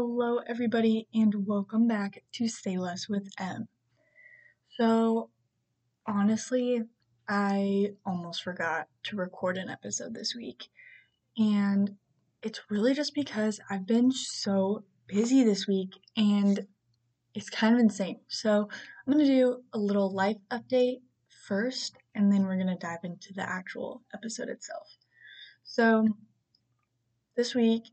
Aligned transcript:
Hello, 0.00 0.38
everybody, 0.46 1.08
and 1.12 1.44
welcome 1.44 1.88
back 1.88 2.22
to 2.34 2.46
Say 2.46 2.78
Less 2.78 3.08
with 3.08 3.32
M. 3.36 3.66
So, 4.78 5.30
honestly, 6.06 6.84
I 7.28 7.94
almost 8.06 8.44
forgot 8.44 8.86
to 9.06 9.16
record 9.16 9.58
an 9.58 9.68
episode 9.68 10.14
this 10.14 10.36
week, 10.36 10.68
and 11.36 11.96
it's 12.44 12.60
really 12.70 12.94
just 12.94 13.12
because 13.12 13.58
I've 13.68 13.88
been 13.88 14.12
so 14.12 14.84
busy 15.08 15.42
this 15.42 15.66
week 15.66 15.94
and 16.16 16.68
it's 17.34 17.50
kind 17.50 17.74
of 17.74 17.80
insane. 17.80 18.20
So, 18.28 18.68
I'm 19.04 19.12
going 19.12 19.26
to 19.26 19.32
do 19.34 19.64
a 19.72 19.78
little 19.78 20.14
life 20.14 20.38
update 20.52 21.00
first, 21.48 21.96
and 22.14 22.32
then 22.32 22.44
we're 22.44 22.54
going 22.54 22.68
to 22.68 22.76
dive 22.76 23.02
into 23.02 23.32
the 23.34 23.42
actual 23.42 24.02
episode 24.14 24.48
itself. 24.48 24.86
So, 25.64 26.06
this 27.34 27.52
week 27.52 27.88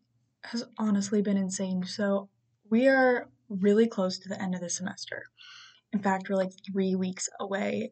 has 0.45 0.63
honestly 0.77 1.21
been 1.21 1.37
insane. 1.37 1.83
So, 1.85 2.29
we 2.69 2.87
are 2.87 3.29
really 3.49 3.87
close 3.87 4.19
to 4.19 4.29
the 4.29 4.41
end 4.41 4.55
of 4.55 4.61
the 4.61 4.69
semester. 4.69 5.23
In 5.93 6.01
fact, 6.01 6.29
we're 6.29 6.35
like 6.35 6.51
three 6.71 6.95
weeks 6.95 7.29
away 7.39 7.91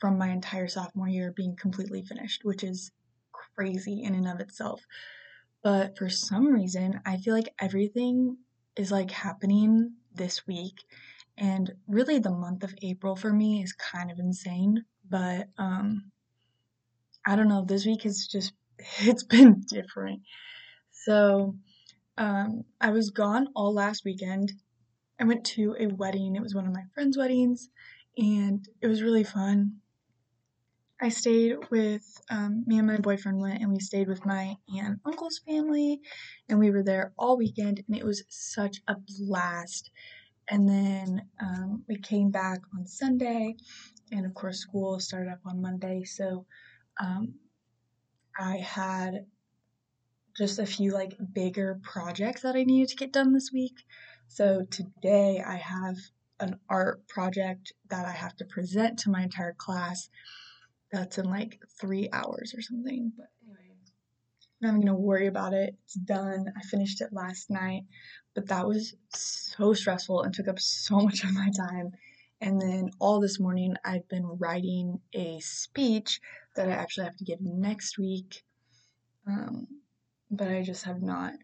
from 0.00 0.18
my 0.18 0.28
entire 0.28 0.68
sophomore 0.68 1.08
year 1.08 1.32
being 1.36 1.56
completely 1.56 2.02
finished, 2.02 2.44
which 2.44 2.64
is 2.64 2.90
crazy 3.32 4.02
in 4.02 4.14
and 4.14 4.28
of 4.28 4.40
itself. 4.40 4.80
But 5.62 5.98
for 5.98 6.08
some 6.08 6.46
reason, 6.46 7.00
I 7.04 7.16
feel 7.18 7.34
like 7.34 7.52
everything 7.60 8.38
is 8.76 8.92
like 8.92 9.10
happening 9.10 9.92
this 10.14 10.46
week. 10.46 10.84
And 11.36 11.72
really, 11.86 12.18
the 12.18 12.30
month 12.30 12.64
of 12.64 12.74
April 12.82 13.16
for 13.16 13.32
me 13.32 13.62
is 13.62 13.72
kind 13.72 14.10
of 14.10 14.18
insane. 14.18 14.84
But 15.08 15.48
um, 15.58 16.10
I 17.26 17.36
don't 17.36 17.48
know, 17.48 17.64
this 17.64 17.86
week 17.86 18.02
has 18.02 18.26
just, 18.26 18.52
it's 19.00 19.24
been 19.24 19.62
different. 19.68 20.22
So, 20.92 21.56
um, 22.18 22.64
I 22.80 22.90
was 22.90 23.10
gone 23.10 23.48
all 23.54 23.72
last 23.72 24.04
weekend. 24.04 24.52
I 25.20 25.24
went 25.24 25.44
to 25.46 25.76
a 25.78 25.86
wedding. 25.86 26.36
It 26.36 26.42
was 26.42 26.54
one 26.54 26.66
of 26.66 26.72
my 26.74 26.82
friend's 26.92 27.16
weddings, 27.16 27.68
and 28.16 28.66
it 28.82 28.88
was 28.88 29.02
really 29.02 29.24
fun. 29.24 29.76
I 31.00 31.10
stayed 31.10 31.54
with 31.70 32.02
um, 32.28 32.64
me 32.66 32.78
and 32.78 32.86
my 32.88 32.96
boyfriend 32.96 33.40
went, 33.40 33.62
and 33.62 33.72
we 33.72 33.78
stayed 33.78 34.08
with 34.08 34.26
my 34.26 34.56
aunt 34.76 34.88
and 34.88 35.00
uncle's 35.04 35.40
family, 35.46 36.00
and 36.48 36.58
we 36.58 36.72
were 36.72 36.82
there 36.82 37.12
all 37.16 37.38
weekend, 37.38 37.84
and 37.86 37.96
it 37.96 38.04
was 38.04 38.24
such 38.28 38.78
a 38.88 38.96
blast. 39.20 39.90
And 40.50 40.68
then 40.68 41.22
um, 41.40 41.84
we 41.88 41.98
came 41.98 42.30
back 42.32 42.58
on 42.76 42.86
Sunday, 42.86 43.54
and 44.10 44.26
of 44.26 44.34
course, 44.34 44.58
school 44.58 44.98
started 44.98 45.30
up 45.30 45.40
on 45.46 45.62
Monday. 45.62 46.02
So 46.02 46.46
um, 47.00 47.34
I 48.36 48.56
had 48.56 49.26
just 50.38 50.60
a 50.60 50.66
few 50.66 50.92
like 50.92 51.16
bigger 51.34 51.80
projects 51.82 52.42
that 52.42 52.54
I 52.54 52.62
needed 52.62 52.88
to 52.90 52.96
get 52.96 53.12
done 53.12 53.32
this 53.32 53.50
week. 53.52 53.74
So 54.28 54.64
today 54.70 55.42
I 55.44 55.56
have 55.56 55.96
an 56.38 56.60
art 56.70 57.08
project 57.08 57.72
that 57.90 58.06
I 58.06 58.12
have 58.12 58.36
to 58.36 58.44
present 58.44 59.00
to 59.00 59.10
my 59.10 59.22
entire 59.22 59.54
class. 59.54 60.08
That's 60.92 61.18
in 61.18 61.26
like 61.26 61.58
three 61.80 62.08
hours 62.12 62.54
or 62.56 62.62
something. 62.62 63.12
But 63.16 63.26
anyway, 63.42 63.74
I'm 64.62 64.76
not 64.76 64.86
gonna 64.86 64.96
worry 64.96 65.26
about 65.26 65.54
it. 65.54 65.74
It's 65.84 65.94
done. 65.94 66.46
I 66.56 66.62
finished 66.62 67.00
it 67.00 67.12
last 67.12 67.50
night, 67.50 67.82
but 68.36 68.46
that 68.46 68.66
was 68.66 68.94
so 69.08 69.74
stressful 69.74 70.22
and 70.22 70.32
took 70.32 70.46
up 70.46 70.60
so 70.60 71.00
much 71.00 71.24
of 71.24 71.34
my 71.34 71.50
time. 71.50 71.90
And 72.40 72.60
then 72.60 72.90
all 73.00 73.18
this 73.18 73.40
morning, 73.40 73.74
I've 73.84 74.08
been 74.08 74.24
writing 74.38 75.00
a 75.12 75.40
speech 75.40 76.20
that 76.54 76.68
I 76.68 76.72
actually 76.72 77.06
have 77.06 77.16
to 77.16 77.24
give 77.24 77.40
next 77.40 77.98
week. 77.98 78.44
Um, 79.26 79.66
but 80.30 80.48
I 80.48 80.62
just 80.62 80.84
have 80.84 81.02
not 81.02 81.34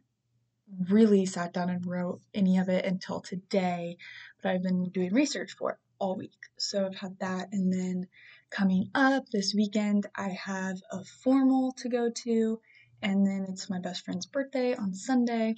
really 0.90 1.27
sat 1.27 1.52
down 1.52 1.70
and 1.70 1.86
wrote 1.86 2.20
any 2.34 2.58
of 2.58 2.68
it 2.68 2.84
until 2.84 3.20
today. 3.20 3.96
But 4.42 4.52
I've 4.52 4.62
been 4.62 4.90
doing 4.90 5.12
research 5.12 5.52
for 5.52 5.72
it 5.72 5.78
all 5.98 6.16
week. 6.16 6.32
So 6.58 6.86
I've 6.86 6.96
had 6.96 7.18
that. 7.20 7.48
And 7.52 7.72
then 7.72 8.08
coming 8.50 8.90
up 8.94 9.28
this 9.28 9.55
weekend, 9.55 10.06
I 10.17 10.30
have 10.30 10.80
a 10.90 11.05
formal 11.23 11.73
to 11.78 11.89
go 11.89 12.11
to. 12.11 12.61
And 13.02 13.27
then 13.27 13.46
it's 13.48 13.70
my 13.70 13.80
best 13.80 14.05
friend's 14.05 14.27
birthday 14.27 14.74
on 14.74 14.94
Sunday. 14.94 15.56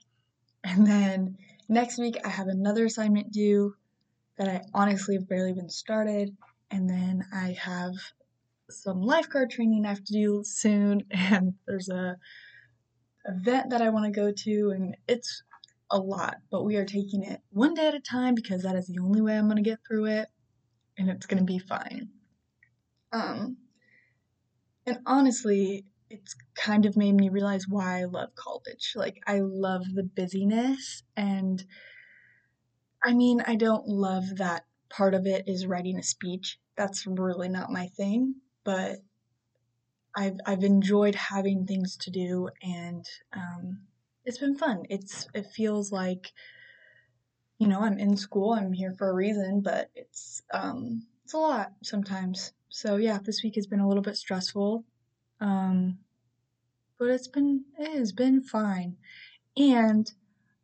And 0.65 0.87
then 0.87 1.37
next 1.69 1.99
week, 1.99 2.17
I 2.25 2.29
have 2.29 2.49
another 2.49 2.87
assignment 2.87 3.33
due 3.33 3.75
that 4.37 4.49
I 4.49 4.63
honestly 4.75 5.15
have 5.15 5.29
barely 5.29 5.53
been 5.53 5.71
started. 5.71 6.37
And 6.71 6.89
then 6.91 7.25
I 7.33 7.57
have 7.61 7.95
some 8.69 9.01
lifeguard 9.01 9.51
training 9.51 9.87
I 9.87 9.91
have 9.91 10.05
to 10.05 10.13
do 10.13 10.43
soon. 10.45 11.05
And 11.11 11.55
there's 11.67 11.89
a 11.89 12.17
event 13.27 13.71
that 13.71 13.83
I 13.83 13.91
want 13.91 14.07
to 14.07 14.21
go 14.21 14.33
to, 14.33 14.71
and 14.75 14.97
it's 15.09 15.43
a 15.91 15.99
lot, 15.99 16.37
but 16.51 16.65
we 16.65 16.77
are 16.77 16.85
taking 16.85 17.23
it 17.23 17.41
one 17.51 17.75
day 17.75 17.89
at 17.89 17.95
a 17.95 18.01
time 18.01 18.35
because 18.35 18.63
that 18.63 18.77
is 18.77 18.87
the 18.87 18.99
only 19.01 19.21
way 19.21 19.37
I'm 19.37 19.47
going 19.47 19.63
to 19.63 19.69
get 19.69 19.79
through 19.87 20.07
it, 20.07 20.29
and 20.99 21.11
it's 21.11 21.27
going 21.27 21.39
to 21.39 21.45
be 21.45 21.59
fine. 21.59 22.11
Um, 23.13 23.59
and 24.87 24.99
honestly, 25.07 25.85
it's 26.11 26.35
kind 26.57 26.87
of 26.87 26.97
made 26.97 27.15
me 27.15 27.29
realize 27.29 27.67
why 27.69 28.01
I 28.01 28.05
love 28.05 28.31
college. 28.35 28.93
Like, 28.95 29.21
I 29.27 29.41
love 29.41 29.83
the 29.95 30.05
busyness, 30.05 31.03
and 31.17 31.65
I 33.05 33.15
mean, 33.15 33.43
I 33.47 33.57
don't 33.57 33.87
love 33.87 34.25
that 34.37 34.65
part 34.91 35.15
of 35.15 35.27
it 35.27 35.45
is 35.47 35.67
writing 35.67 35.99
a 35.99 36.03
speech. 36.03 36.59
That's 36.77 37.07
really 37.07 37.49
not 37.49 37.71
my 37.71 37.89
thing, 37.97 38.37
but 38.65 38.99
I've 40.17 40.39
I've 40.47 40.65
enjoyed 40.65 41.15
having 41.15 41.67
things 41.67 41.97
to 41.99 42.11
do 42.11 42.49
and 42.63 43.05
um, 43.35 43.81
it's 44.25 44.39
been 44.39 44.57
fun. 44.57 44.85
It's 44.91 45.29
it 45.35 45.47
feels 45.47 45.93
like 45.93 46.33
you 47.59 47.69
know 47.69 47.81
I'm 47.81 47.99
in 47.99 48.17
school. 48.17 48.53
I'm 48.53 48.73
here 48.73 48.93
for 48.99 49.11
a 49.11 49.15
reason, 49.15 49.61
but 49.61 49.91
it's 49.95 50.43
um, 50.53 51.07
it's 51.25 51.35
a 51.35 51.39
lot 51.39 51.73
sometimes. 51.83 52.53
So 52.69 52.97
yeah, 52.97 53.19
this 53.23 53.43
week 53.43 53.55
has 53.57 53.67
been 53.67 53.81
a 53.81 53.89
little 53.89 54.03
bit 54.03 54.17
stressful, 54.17 54.85
um, 55.41 55.99
but 56.99 57.09
it's 57.09 57.29
been 57.29 57.65
it 57.79 57.97
has 57.99 58.13
been 58.13 58.43
fine. 58.43 58.97
And 59.57 60.11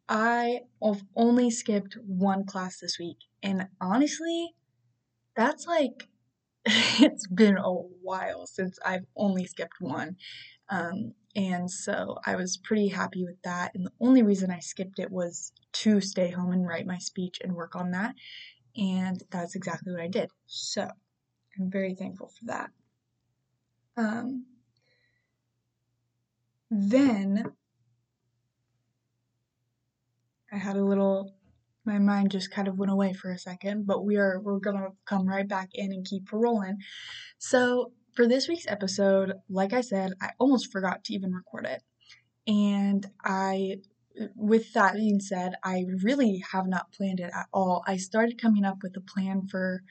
I 0.08 0.62
have 0.82 1.02
only 1.16 1.50
skipped 1.50 1.96
one 2.06 2.44
class 2.46 2.80
this 2.80 2.98
week, 2.98 3.18
and 3.42 3.68
honestly, 3.80 4.54
that's 5.36 5.66
like 5.66 6.08
it's 7.00 7.26
been 7.26 7.56
a 7.58 7.72
while 7.72 8.46
since 8.46 8.78
I've 8.84 9.06
only 9.16 9.46
skipped 9.46 9.80
one. 9.80 10.16
Um, 10.68 11.14
and 11.34 11.70
so 11.70 12.18
I 12.24 12.36
was 12.36 12.56
pretty 12.56 12.88
happy 12.88 13.24
with 13.24 13.40
that. 13.42 13.74
And 13.74 13.86
the 13.86 13.92
only 14.00 14.22
reason 14.22 14.50
I 14.50 14.60
skipped 14.60 14.98
it 14.98 15.10
was 15.10 15.52
to 15.72 16.00
stay 16.00 16.30
home 16.30 16.52
and 16.52 16.66
write 16.66 16.86
my 16.86 16.98
speech 16.98 17.38
and 17.42 17.54
work 17.54 17.74
on 17.74 17.90
that. 17.92 18.14
And 18.76 19.22
that's 19.30 19.54
exactly 19.54 19.92
what 19.92 20.02
I 20.02 20.08
did. 20.08 20.30
So 20.46 20.82
I'm 20.82 21.70
very 21.70 21.94
thankful 21.94 22.28
for 22.28 22.46
that. 22.46 22.70
Um, 23.96 24.46
then 26.70 27.52
I 30.50 30.56
had 30.56 30.76
a 30.76 30.84
little 30.84 31.34
my 31.84 31.98
mind 31.98 32.30
just 32.30 32.50
kind 32.50 32.68
of 32.68 32.78
went 32.78 32.92
away 32.92 33.12
for 33.12 33.30
a 33.30 33.38
second, 33.38 33.86
but 33.86 34.04
we 34.04 34.16
are 34.16 34.40
we're 34.40 34.58
gonna 34.58 34.88
come 35.04 35.28
right 35.28 35.46
back 35.48 35.70
in 35.74 35.92
and 35.92 36.04
keep 36.04 36.32
rolling. 36.32 36.78
So 37.38 37.92
for 38.14 38.26
this 38.26 38.48
week's 38.48 38.66
episode, 38.68 39.34
like 39.48 39.72
I 39.72 39.80
said, 39.80 40.12
I 40.20 40.30
almost 40.38 40.70
forgot 40.70 41.04
to 41.04 41.14
even 41.14 41.32
record 41.32 41.66
it. 41.66 41.82
And 42.46 43.06
I 43.24 43.76
with 44.36 44.72
that 44.74 44.94
being 44.94 45.20
said, 45.20 45.54
I 45.64 45.86
really 46.02 46.42
have 46.52 46.66
not 46.66 46.92
planned 46.92 47.20
it 47.20 47.30
at 47.34 47.46
all. 47.52 47.82
I 47.86 47.96
started 47.96 48.40
coming 48.40 48.64
up 48.64 48.78
with 48.82 48.96
a 48.96 49.00
plan 49.00 49.46
for 49.46 49.82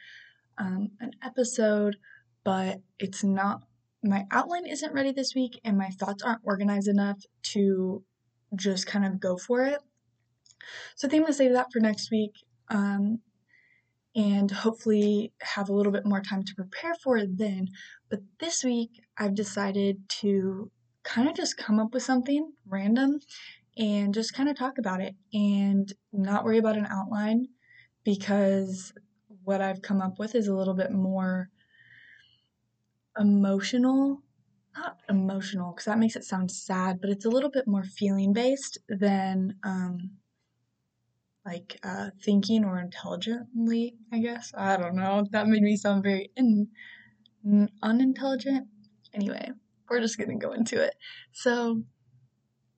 um, 0.58 0.92
an 1.00 1.12
episode, 1.24 1.98
but 2.44 2.82
it's 3.00 3.24
not 3.24 3.64
my 4.04 4.26
outline 4.32 4.66
isn't 4.66 4.94
ready 4.94 5.12
this 5.12 5.36
week 5.36 5.60
and 5.64 5.78
my 5.78 5.90
thoughts 5.90 6.24
aren't 6.24 6.42
organized 6.44 6.88
enough 6.88 7.24
to 7.44 8.04
just 8.56 8.88
kind 8.88 9.06
of 9.06 9.20
go 9.20 9.38
for 9.38 9.64
it. 9.64 9.80
So 10.96 11.08
I 11.08 11.12
think 11.12 11.22
I'm 11.22 11.26
going 11.26 11.34
to 11.34 11.38
save 11.38 11.54
that 11.54 11.72
for 11.72 11.80
next 11.80 12.12
week 12.12 12.34
um, 12.70 13.20
and 14.16 14.52
hopefully 14.52 15.34
have 15.42 15.70
a 15.70 15.74
little 15.74 15.92
bit 15.92 16.06
more 16.06 16.22
time 16.22 16.44
to 16.44 16.56
prepare 16.56 16.96
for 16.96 17.18
it 17.18 17.38
then. 17.38 17.68
But 18.10 18.20
this 18.40 18.64
week, 18.64 19.02
I've 19.18 19.36
decided 19.36 20.10
to 20.22 20.72
kind 21.04 21.28
of 21.28 21.36
just 21.36 21.58
come 21.58 21.80
up 21.80 21.94
with 21.94 22.04
something 22.04 22.52
random 22.68 23.20
and 23.78 24.14
just 24.14 24.34
kind 24.34 24.50
of 24.50 24.58
talk 24.58 24.78
about 24.78 25.02
it 25.02 25.16
and 25.34 25.92
not 26.12 26.44
worry 26.44 26.58
about 26.58 26.78
an 26.78 26.88
outline 26.90 27.48
because 28.04 28.94
what 29.44 29.62
I've 29.62 29.82
come 29.82 30.02
up 30.02 30.20
with 30.20 30.36
is 30.36 30.48
a 30.48 30.56
little 30.56 30.74
bit 30.74 30.92
more 30.92 31.50
emotional 33.18 34.22
not 34.76 34.98
emotional 35.10 35.72
because 35.72 35.86
that 35.86 36.00
makes 36.00 36.16
it 36.16 36.24
sound 36.24 36.52
sad, 36.52 37.02
but 37.02 37.10
it's 37.10 37.26
a 37.26 37.30
little 37.30 37.50
bit 37.50 37.68
more 37.68 37.84
feeling 37.84 38.34
based 38.34 38.78
than 38.88 39.56
um, 39.64 40.12
like 41.46 41.80
uh, 41.84 42.10
thinking 42.24 42.66
or 42.66 42.80
intelligently, 42.80 43.96
I 44.12 44.20
guess. 44.20 44.52
I 44.56 44.78
don't 44.78 44.96
know. 44.96 45.26
That 45.32 45.48
made 45.48 45.64
me 45.64 45.76
sound 45.76 46.04
very 46.04 46.30
in, 46.36 46.68
unintelligent. 47.82 48.68
Anyway, 49.14 49.52
we're 49.90 50.00
just 50.00 50.18
gonna 50.18 50.38
go 50.38 50.54
into 50.54 50.82
it. 50.82 50.94
So, 51.32 51.84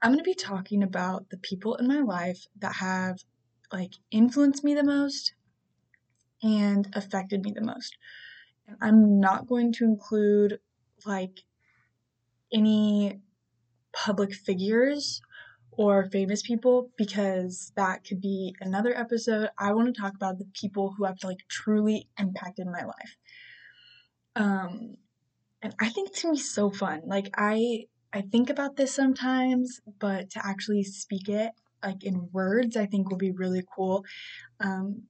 I'm 0.03 0.11
going 0.11 0.19
to 0.19 0.23
be 0.23 0.35
talking 0.35 0.83
about 0.83 1.29
the 1.29 1.37
people 1.37 1.75
in 1.75 1.87
my 1.87 2.01
life 2.01 2.45
that 2.59 2.75
have 2.75 3.19
like 3.71 3.93
influenced 4.11 4.61
me 4.61 4.73
the 4.73 4.83
most 4.83 5.33
and 6.43 6.89
affected 6.91 7.41
me 7.41 7.53
the 7.55 7.63
most. 7.63 7.95
And 8.67 8.75
I'm 8.81 9.21
not 9.21 9.47
going 9.47 9.71
to 9.73 9.85
include 9.85 10.59
like 11.05 11.39
any 12.53 13.21
public 13.93 14.33
figures 14.33 15.21
or 15.77 16.09
famous 16.11 16.41
people 16.41 16.89
because 16.97 17.71
that 17.75 18.03
could 18.03 18.21
be 18.21 18.55
another 18.61 18.95
episode. 18.97 19.49
I 19.57 19.73
want 19.73 19.93
to 19.93 20.01
talk 20.01 20.15
about 20.15 20.37
the 20.37 20.47
people 20.53 20.93
who 20.97 21.05
have 21.05 21.17
like 21.23 21.39
truly 21.49 22.07
impacted 22.19 22.67
my 22.67 22.83
life. 22.83 23.17
Um 24.35 24.97
and 25.61 25.73
I 25.79 25.89
think 25.89 26.09
it's 26.09 26.21
gonna 26.21 26.35
be 26.35 26.39
so 26.39 26.69
fun. 26.69 27.03
Like 27.05 27.29
I 27.35 27.85
I 28.11 28.21
think 28.21 28.49
about 28.49 28.75
this 28.75 28.93
sometimes, 28.93 29.81
but 29.99 30.29
to 30.31 30.45
actually 30.45 30.83
speak 30.83 31.29
it 31.29 31.51
like 31.83 32.03
in 32.03 32.29
words, 32.31 32.77
I 32.77 32.85
think 32.85 33.09
will 33.09 33.17
be 33.17 33.31
really 33.31 33.63
cool. 33.75 34.05
Um, 34.59 35.03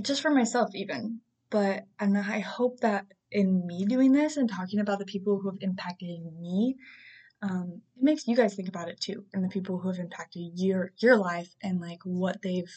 just 0.00 0.22
for 0.22 0.30
myself, 0.30 0.70
even. 0.74 1.20
But 1.50 1.84
and 1.98 2.16
I 2.16 2.40
hope 2.40 2.80
that 2.80 3.06
in 3.30 3.66
me 3.66 3.84
doing 3.84 4.12
this 4.12 4.36
and 4.36 4.48
talking 4.50 4.80
about 4.80 4.98
the 4.98 5.04
people 5.04 5.38
who 5.38 5.50
have 5.50 5.58
impacted 5.60 6.20
me, 6.40 6.76
um, 7.42 7.82
it 7.96 8.02
makes 8.02 8.26
you 8.26 8.36
guys 8.36 8.54
think 8.54 8.68
about 8.68 8.88
it 8.88 9.00
too, 9.00 9.24
and 9.32 9.44
the 9.44 9.48
people 9.48 9.78
who 9.78 9.88
have 9.88 9.98
impacted 9.98 10.52
your 10.58 10.92
your 10.98 11.16
life 11.16 11.54
and 11.62 11.80
like 11.80 12.00
what 12.04 12.42
they've 12.42 12.72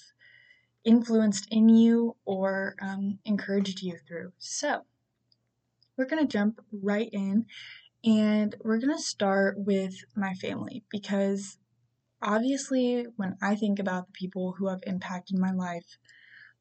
influenced 0.86 1.48
in 1.52 1.70
you 1.70 2.16
or 2.26 2.76
um, 2.82 3.20
encouraged 3.26 3.82
you 3.82 3.98
through. 4.08 4.34
So 4.40 4.86
we're 5.98 6.06
gonna 6.06 6.26
jump 6.28 6.60
right 6.72 7.10
in, 7.14 7.46
and 8.04 8.56
we're 8.64 8.80
gonna 8.80 9.00
start 9.00 9.58
with 9.60 9.96
my 10.16 10.34
family 10.36 10.84
because 10.92 11.58
obviously, 12.22 13.06
when 13.18 13.38
I 13.42 13.56
think 13.56 13.80
about 13.80 14.08
the 14.08 14.14
people 14.14 14.54
who 14.54 14.68
have 14.70 14.84
impacted 14.88 15.38
my 15.40 15.52
life 15.52 15.98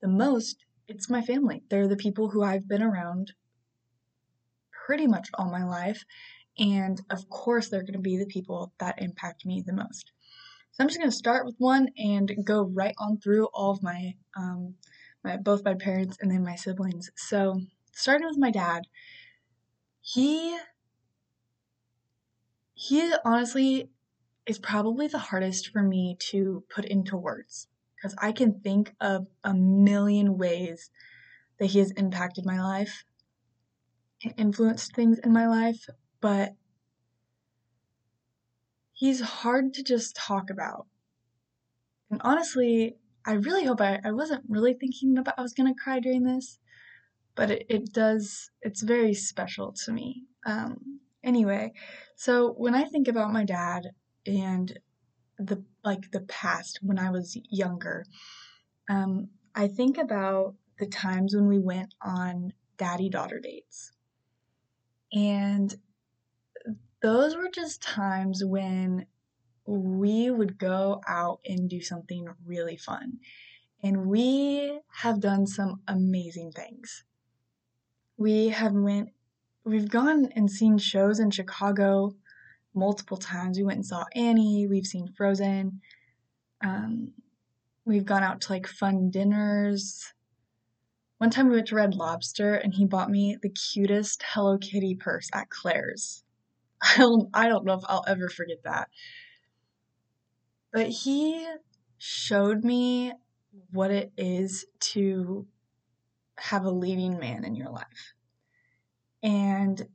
the 0.03 0.09
most, 0.09 0.65
it's 0.89 1.11
my 1.11 1.23
family. 1.23 1.65
They're 1.71 1.89
the 1.89 1.97
people 1.97 2.31
who 2.31 2.43
I've 2.43 2.69
been 2.69 2.83
around 2.83 3.35
pretty 4.87 5.07
much 5.07 5.29
all 5.35 5.51
my 5.51 5.65
life. 5.65 6.05
And 6.59 7.01
of 7.11 7.29
course, 7.29 7.69
they're 7.69 7.83
going 7.83 7.95
to 7.95 8.01
be 8.01 8.19
the 8.19 8.27
people 8.27 8.73
that 8.79 9.01
impact 9.01 9.47
me 9.47 9.63
the 9.65 9.73
most. 9.73 10.13
So 10.73 10.83
I'm 10.83 10.89
just 10.89 10.99
going 10.99 11.11
to 11.11 11.17
start 11.17 11.47
with 11.47 11.57
one 11.59 11.89
and 11.97 12.33
go 12.45 12.63
right 12.63 12.95
on 12.99 13.19
through 13.19 13.47
all 13.47 13.73
of 13.73 13.83
my, 13.83 14.15
um, 14.37 14.75
my 15.25 15.37
both 15.37 15.65
my 15.65 15.75
parents 15.75 16.19
and 16.21 16.31
then 16.31 16.45
my 16.45 16.57
siblings. 16.57 17.11
So 17.17 17.61
starting 17.93 18.27
with 18.29 18.39
my 18.39 18.51
dad, 18.51 18.83
he 20.01 20.59
he 22.75 23.13
honestly 23.27 23.91
is 24.47 24.59
probably 24.59 25.07
the 25.07 25.19
hardest 25.19 25.69
for 25.69 25.83
me 25.83 26.17
to 26.19 26.65
put 26.75 26.87
into 26.87 27.17
words 27.17 27.69
because 27.95 28.17
I 28.19 28.33
can 28.33 28.61
think 28.61 28.95
of 29.01 29.27
a 29.45 29.53
million 29.53 30.39
ways 30.39 30.91
that 31.59 31.67
he 31.67 31.79
has 31.81 31.91
impacted 31.93 32.47
my 32.47 32.61
life 32.61 33.05
and 34.25 34.33
influenced 34.39 34.95
things 34.95 35.19
in 35.19 35.33
my 35.33 35.47
life, 35.47 35.87
but 36.21 36.55
he's 38.93 39.21
hard 39.21 39.75
to 39.75 39.83
just 39.83 40.17
talk 40.17 40.51
about. 40.51 40.87
And 42.11 42.21
honestly, 42.25 42.97
I 43.27 43.33
really 43.33 43.65
hope 43.65 43.81
I, 43.81 44.01
I 44.05 44.13
wasn't 44.13 44.45
really 44.49 44.75
thinking 44.75 45.17
about 45.19 45.39
I 45.39 45.43
was 45.43 45.55
gonna 45.55 45.75
cry 45.75 46.01
during 46.01 46.25
this, 46.25 46.59
but 47.35 47.51
it, 47.51 47.67
it 47.69 47.93
does, 47.93 48.51
it's 48.63 48.83
very 48.83 49.15
special 49.15 49.73
to 49.85 49.93
me. 49.93 50.25
Um, 50.47 51.01
anyway, 51.23 51.73
so 52.17 52.53
when 52.53 52.75
I 52.75 52.85
think 52.85 53.09
about 53.09 53.33
my 53.33 53.45
dad, 53.45 53.91
and 54.27 54.79
the 55.41 55.65
like 55.85 56.11
the 56.11 56.21
past 56.21 56.81
when 56.83 56.99
I 56.99 57.11
was 57.11 57.37
younger. 57.49 58.05
Um, 58.89 59.29
I 59.55 59.69
think 59.69 59.99
about 59.99 60.55
the 60.79 60.87
times 60.87 61.35
when 61.35 61.49
we 61.49 61.59
went 61.59 61.95
on 62.03 62.53
daddy 62.77 63.09
daughter 63.09 63.41
dates. 63.41 63.93
And 65.13 65.75
those 67.03 67.37
were 67.37 67.49
just 67.53 67.83
times 67.83 68.45
when 68.45 69.07
we 69.67 70.31
would 70.31 70.59
go 70.59 71.01
out 71.07 71.41
and 71.47 71.69
do 71.69 71.81
something 71.81 72.27
really 72.45 72.77
fun. 72.77 73.19
And 73.83 74.07
we 74.07 74.81
have 74.89 75.21
done 75.21 75.47
some 75.47 75.81
amazing 75.89 76.53
things. 76.53 77.05
We 78.17 78.49
have 78.49 78.73
went 78.73 79.11
we've 79.65 79.89
gone 79.89 80.31
and 80.35 80.51
seen 80.51 80.79
shows 80.79 81.21
in 81.21 81.31
Chicago 81.31 82.15
multiple 82.75 83.17
times. 83.17 83.59
We 83.59 83.65
went 83.65 83.79
and 83.79 83.87
saw 83.87 84.05
Annie, 84.15 84.67
we've 84.67 84.87
seen 84.87 85.13
Frozen. 85.17 85.81
Um, 86.63 87.13
we've 87.85 88.05
gone 88.05 88.23
out 88.23 88.43
to 88.43 88.53
like 88.53 88.67
fun 88.67 89.11
dinners. 89.11 90.13
One 91.19 91.31
time 91.31 91.49
we 91.49 91.57
went 91.57 91.69
to 91.69 91.75
Red 91.75 91.95
Lobster 91.95 92.55
and 92.55 92.75
he 92.75 92.85
bought 92.85 93.11
me 93.11 93.37
the 93.41 93.51
cutest 93.51 94.23
Hello 94.27 94.59
Kitty 94.59 94.95
purse 94.95 95.29
at 95.33 95.51
Claire's. 95.51 96.25
I 96.83 96.95
don't, 96.99 97.29
I 97.35 97.49
don't 97.49 97.65
know 97.65 97.75
if 97.75 97.85
I'll 97.89 98.05
ever 98.07 98.29
forget 98.29 98.63
that. 98.65 98.89
But 100.73 100.89
he 100.89 101.47
showed 101.99 102.65
me 102.65 103.13
what 103.71 103.91
it 103.91 104.13
is 104.17 104.67
to 104.81 105.47
have 106.39 106.65
a 106.65 106.71
leading 106.71 107.19
man 107.19 107.45
in 107.45 107.55
your 107.55 107.71
life. 107.71 108.15
And 109.23 109.87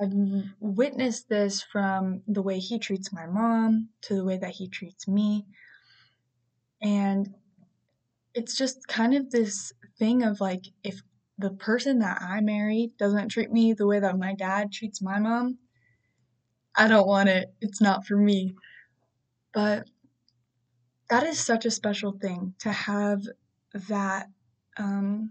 I've 0.00 0.12
witnessed 0.60 1.28
this 1.28 1.62
from 1.62 2.22
the 2.26 2.42
way 2.42 2.58
he 2.58 2.78
treats 2.78 3.12
my 3.12 3.26
mom 3.26 3.90
to 4.02 4.14
the 4.14 4.24
way 4.24 4.38
that 4.38 4.52
he 4.52 4.68
treats 4.68 5.08
me. 5.08 5.46
And 6.80 7.34
it's 8.34 8.56
just 8.56 8.86
kind 8.86 9.14
of 9.14 9.30
this 9.30 9.72
thing 9.98 10.22
of 10.22 10.40
like, 10.40 10.66
if 10.84 11.00
the 11.38 11.50
person 11.50 11.98
that 11.98 12.20
I 12.22 12.40
marry 12.40 12.92
doesn't 12.98 13.28
treat 13.28 13.50
me 13.50 13.72
the 13.72 13.86
way 13.86 14.00
that 14.00 14.18
my 14.18 14.34
dad 14.34 14.72
treats 14.72 15.02
my 15.02 15.18
mom, 15.18 15.58
I 16.76 16.88
don't 16.88 17.06
want 17.06 17.28
it. 17.28 17.52
It's 17.60 17.80
not 17.80 18.06
for 18.06 18.16
me. 18.16 18.54
But 19.52 19.88
that 21.08 21.22
is 21.24 21.38
such 21.38 21.64
a 21.64 21.70
special 21.70 22.12
thing 22.12 22.54
to 22.60 22.72
have 22.72 23.22
that 23.88 24.28
um, 24.76 25.30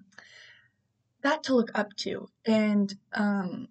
that 1.21 1.43
to 1.43 1.55
look 1.55 1.71
up 1.75 1.95
to 1.97 2.27
and 2.45 2.93
um, 3.13 3.67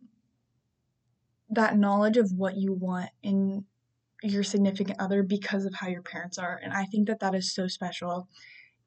that 1.51 1.77
knowledge 1.77 2.17
of 2.17 2.33
what 2.33 2.57
you 2.57 2.73
want 2.73 3.11
in 3.23 3.65
your 4.23 4.43
significant 4.43 5.01
other 5.01 5.23
because 5.23 5.65
of 5.65 5.75
how 5.75 5.89
your 5.89 6.03
parents 6.03 6.39
are. 6.39 6.59
And 6.63 6.73
I 6.73 6.85
think 6.87 7.09
that 7.09 7.21
that 7.21 7.35
is 7.35 7.55
so 7.55 7.69
special. 7.69 8.29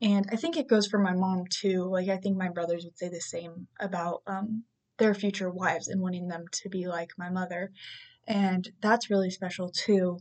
And 0.01 0.27
I 0.31 0.35
think 0.35 0.57
it 0.57 0.67
goes 0.67 0.87
for 0.87 0.99
my 0.99 1.13
mom 1.13 1.45
too. 1.49 1.83
Like, 1.85 2.09
I 2.09 2.17
think 2.17 2.37
my 2.37 2.49
brothers 2.49 2.83
would 2.83 2.97
say 2.97 3.09
the 3.09 3.21
same 3.21 3.67
about 3.79 4.21
um, 4.27 4.63
their 4.97 5.13
future 5.13 5.49
wives 5.49 5.87
and 5.87 6.01
wanting 6.01 6.27
them 6.27 6.45
to 6.51 6.69
be 6.69 6.87
like 6.87 7.11
my 7.17 7.29
mother. 7.29 7.71
And 8.27 8.69
that's 8.81 9.09
really 9.09 9.29
special 9.29 9.69
too. 9.69 10.19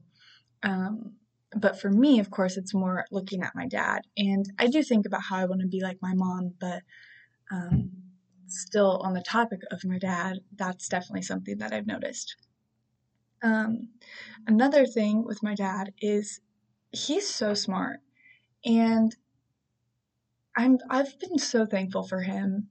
Um, 0.62 1.16
but 1.54 1.80
for 1.80 1.90
me, 1.90 2.18
of 2.20 2.30
course, 2.30 2.56
it's 2.56 2.74
more 2.74 3.04
looking 3.10 3.42
at 3.42 3.54
my 3.54 3.66
dad. 3.66 4.02
And 4.16 4.46
I 4.58 4.66
do 4.66 4.82
think 4.82 5.06
about 5.06 5.22
how 5.22 5.36
I 5.36 5.46
want 5.46 5.62
to 5.62 5.68
be 5.68 5.82
like 5.82 5.98
my 6.02 6.12
mom, 6.14 6.54
but 6.60 6.82
um, 7.50 7.90
still 8.46 9.00
on 9.04 9.14
the 9.14 9.22
topic 9.22 9.60
of 9.70 9.84
my 9.84 9.98
dad, 9.98 10.40
that's 10.54 10.88
definitely 10.88 11.22
something 11.22 11.58
that 11.58 11.72
I've 11.72 11.86
noticed. 11.86 12.36
Um, 13.42 13.88
another 14.46 14.86
thing 14.86 15.24
with 15.24 15.42
my 15.42 15.54
dad 15.54 15.92
is 16.00 16.40
he's 16.90 17.28
so 17.28 17.54
smart, 17.54 18.00
and 18.64 19.14
I'm 20.56 20.78
I've 20.88 21.18
been 21.20 21.38
so 21.38 21.66
thankful 21.66 22.06
for 22.06 22.22
him 22.22 22.70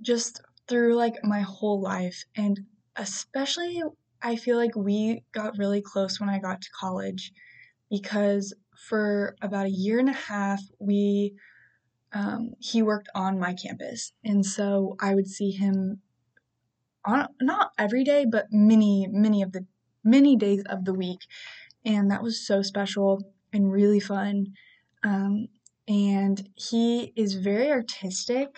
just 0.00 0.40
through 0.68 0.94
like 0.94 1.22
my 1.22 1.40
whole 1.42 1.80
life, 1.80 2.24
and 2.36 2.60
especially 2.96 3.82
I 4.22 4.36
feel 4.36 4.56
like 4.56 4.74
we 4.74 5.22
got 5.32 5.58
really 5.58 5.82
close 5.82 6.18
when 6.18 6.28
I 6.28 6.38
got 6.38 6.62
to 6.62 6.70
college 6.78 7.32
because 7.90 8.54
for 8.88 9.36
about 9.42 9.66
a 9.66 9.70
year 9.70 9.98
and 9.98 10.08
a 10.08 10.12
half 10.12 10.60
we 10.78 11.34
um, 12.12 12.54
he 12.60 12.82
worked 12.82 13.08
on 13.14 13.38
my 13.38 13.54
campus. 13.54 14.12
And 14.24 14.44
so 14.44 14.96
I 15.00 15.14
would 15.14 15.28
see 15.28 15.50
him 15.50 16.00
on 17.04 17.28
not 17.40 17.72
every 17.78 18.04
day, 18.04 18.24
but 18.24 18.46
many, 18.50 19.06
many 19.10 19.42
of 19.42 19.52
the 19.52 19.66
many 20.02 20.36
days 20.36 20.62
of 20.68 20.84
the 20.84 20.94
week. 20.94 21.20
And 21.84 22.10
that 22.10 22.22
was 22.22 22.46
so 22.46 22.62
special 22.62 23.22
and 23.52 23.70
really 23.70 24.00
fun. 24.00 24.54
Um, 25.02 25.48
and 25.88 26.48
he 26.54 27.12
is 27.16 27.34
very 27.34 27.70
artistic, 27.70 28.56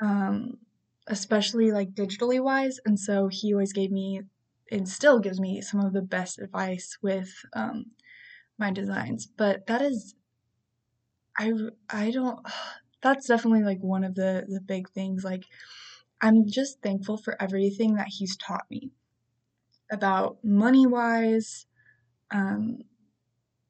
um, 0.00 0.58
especially 1.06 1.70
like 1.72 1.94
digitally 1.94 2.42
wise. 2.42 2.78
And 2.86 2.98
so 2.98 3.28
he 3.28 3.52
always 3.54 3.72
gave 3.72 3.90
me 3.90 4.22
and 4.70 4.88
still 4.88 5.20
gives 5.20 5.40
me 5.40 5.60
some 5.60 5.80
of 5.80 5.92
the 5.92 6.02
best 6.02 6.38
advice 6.38 6.98
with 7.02 7.30
um, 7.54 7.92
my 8.58 8.70
designs. 8.72 9.26
But 9.26 9.66
that 9.66 9.82
is 9.82 10.14
I 11.38 11.52
I 11.88 12.10
don't 12.10 12.44
that's 13.02 13.26
definitely 13.28 13.62
like 13.64 13.80
one 13.80 14.02
of 14.04 14.14
the 14.14 14.44
the 14.48 14.60
big 14.60 14.88
things 14.90 15.24
like 15.24 15.44
I'm 16.22 16.46
just 16.48 16.82
thankful 16.82 17.18
for 17.18 17.40
everything 17.42 17.94
that 17.96 18.08
he's 18.08 18.36
taught 18.36 18.66
me 18.70 18.92
about 19.90 20.38
money 20.44 20.86
wise, 20.86 21.66
Um, 22.30 22.80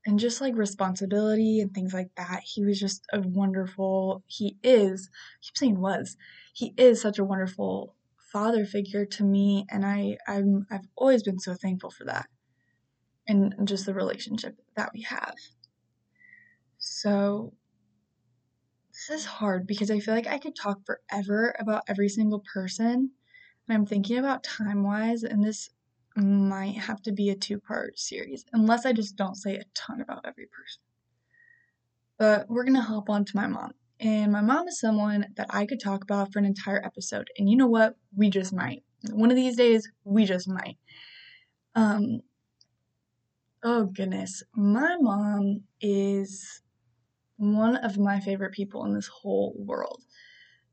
and 0.07 0.19
just 0.19 0.41
like 0.41 0.57
responsibility 0.57 1.61
and 1.61 1.73
things 1.73 1.95
like 1.95 2.11
that. 2.17 2.41
He 2.45 2.65
was 2.65 2.79
just 2.79 3.05
a 3.13 3.21
wonderful, 3.21 4.23
he 4.27 4.57
is, 4.63 5.11
I 5.13 5.39
keep 5.43 5.57
saying 5.57 5.81
was, 5.81 6.17
he 6.53 6.75
is 6.77 7.01
such 7.01 7.19
a 7.19 7.25
wonderful 7.25 7.95
father 8.33 8.65
figure 8.67 9.07
to 9.07 9.23
me 9.23 9.65
and 9.71 9.87
I 9.87 10.19
I'm 10.27 10.67
I've 10.71 10.89
always 10.97 11.23
been 11.23 11.39
so 11.39 11.55
thankful 11.55 11.91
for 11.91 12.05
that. 12.05 12.27
And 13.27 13.55
just 13.65 13.87
the 13.87 13.95
relationship 13.95 14.57
that 14.77 14.91
we 14.93 15.03
have. 15.03 15.35
So 16.79 17.55
this 18.93 19.21
is 19.21 19.25
hard 19.25 19.67
because 19.67 19.91
I 19.91 20.01
feel 20.01 20.15
like 20.15 20.27
I 20.27 20.39
could 20.39 20.55
talk 20.55 20.81
forever 20.85 21.55
about 21.59 21.85
every 21.89 22.09
single 22.09 22.43
person. 22.53 23.11
And 23.67 23.75
I'm 23.75 23.87
thinking 23.87 24.19
about 24.19 24.45
time 24.45 24.85
wise, 24.85 25.23
and 25.23 25.43
this 25.43 25.71
might 26.17 26.77
have 26.77 27.03
to 27.03 27.13
be 27.13 27.31
a 27.31 27.35
two 27.35 27.59
part 27.59 27.99
series, 27.99 28.45
unless 28.53 28.87
I 28.87 28.93
just 28.93 29.17
don't 29.17 29.37
say 29.37 29.57
a 29.57 29.65
ton 29.75 30.01
about 30.01 30.25
every 30.25 30.47
person. 30.47 30.83
But 32.19 32.47
we're 32.49 32.65
to 32.65 32.81
hop 32.81 33.11
on 33.11 33.25
to 33.25 33.37
my 33.37 33.47
mom. 33.47 33.73
And 34.01 34.33
my 34.33 34.41
mom 34.41 34.69
is 34.69 34.81
someone 34.81 35.27
that 35.37 35.47
I 35.51 35.67
could 35.67 35.81
talk 35.81 36.03
about 36.03 36.33
for 36.33 36.39
an 36.39 36.45
entire 36.45 36.85
episode. 36.85 37.29
And 37.39 37.49
you 37.49 37.57
know 37.57 37.67
what? 37.67 37.97
We 38.17 38.31
just 38.31 38.53
might. 38.53 38.83
One 39.11 39.31
of 39.31 39.37
these 39.37 39.57
days, 39.57 39.89
we 40.05 40.25
just 40.25 40.49
might. 40.49 40.77
Um, 41.75 42.21
oh 43.63 43.87
goodness. 43.87 44.43
My 44.55 44.97
mom 45.01 45.63
is 45.81 46.63
one 47.37 47.77
of 47.77 47.99
my 47.99 48.21
favorite 48.21 48.53
people 48.53 48.85
in 48.85 48.95
this 48.95 49.09
whole 49.09 49.55
world. 49.57 50.03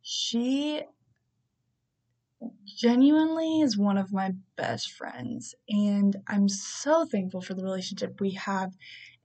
She 0.02 0.82
genuinely 2.66 3.62
is 3.62 3.78
one 3.78 3.98
of 3.98 4.14
my 4.14 4.34
best 4.56 4.92
friends, 4.92 5.56
and 5.70 6.16
I'm 6.28 6.50
so 6.50 7.06
thankful 7.06 7.42
for 7.42 7.54
the 7.54 7.64
relationship 7.64 8.20
we 8.20 8.32
have. 8.32 8.74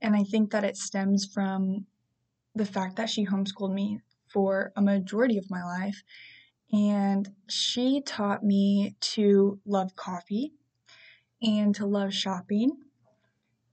And 0.01 0.15
I 0.15 0.23
think 0.23 0.51
that 0.51 0.63
it 0.63 0.77
stems 0.77 1.25
from 1.25 1.85
the 2.55 2.65
fact 2.65 2.95
that 2.97 3.09
she 3.09 3.25
homeschooled 3.25 3.73
me 3.73 4.01
for 4.27 4.71
a 4.75 4.81
majority 4.81 5.37
of 5.37 5.49
my 5.49 5.63
life. 5.63 6.03
And 6.71 7.29
she 7.47 8.01
taught 8.01 8.43
me 8.43 8.95
to 8.99 9.59
love 9.65 9.95
coffee 9.95 10.53
and 11.41 11.73
to 11.75 11.85
love 11.85 12.13
shopping. 12.13 12.71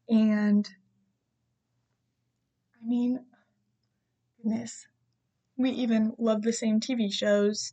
And 0.09 0.69
I 2.83 2.87
mean, 2.87 3.25
goodness, 4.37 4.87
we 5.57 5.71
even 5.71 6.15
love 6.19 6.43
the 6.43 6.53
same 6.53 6.81
TV 6.81 7.11
shows. 7.11 7.73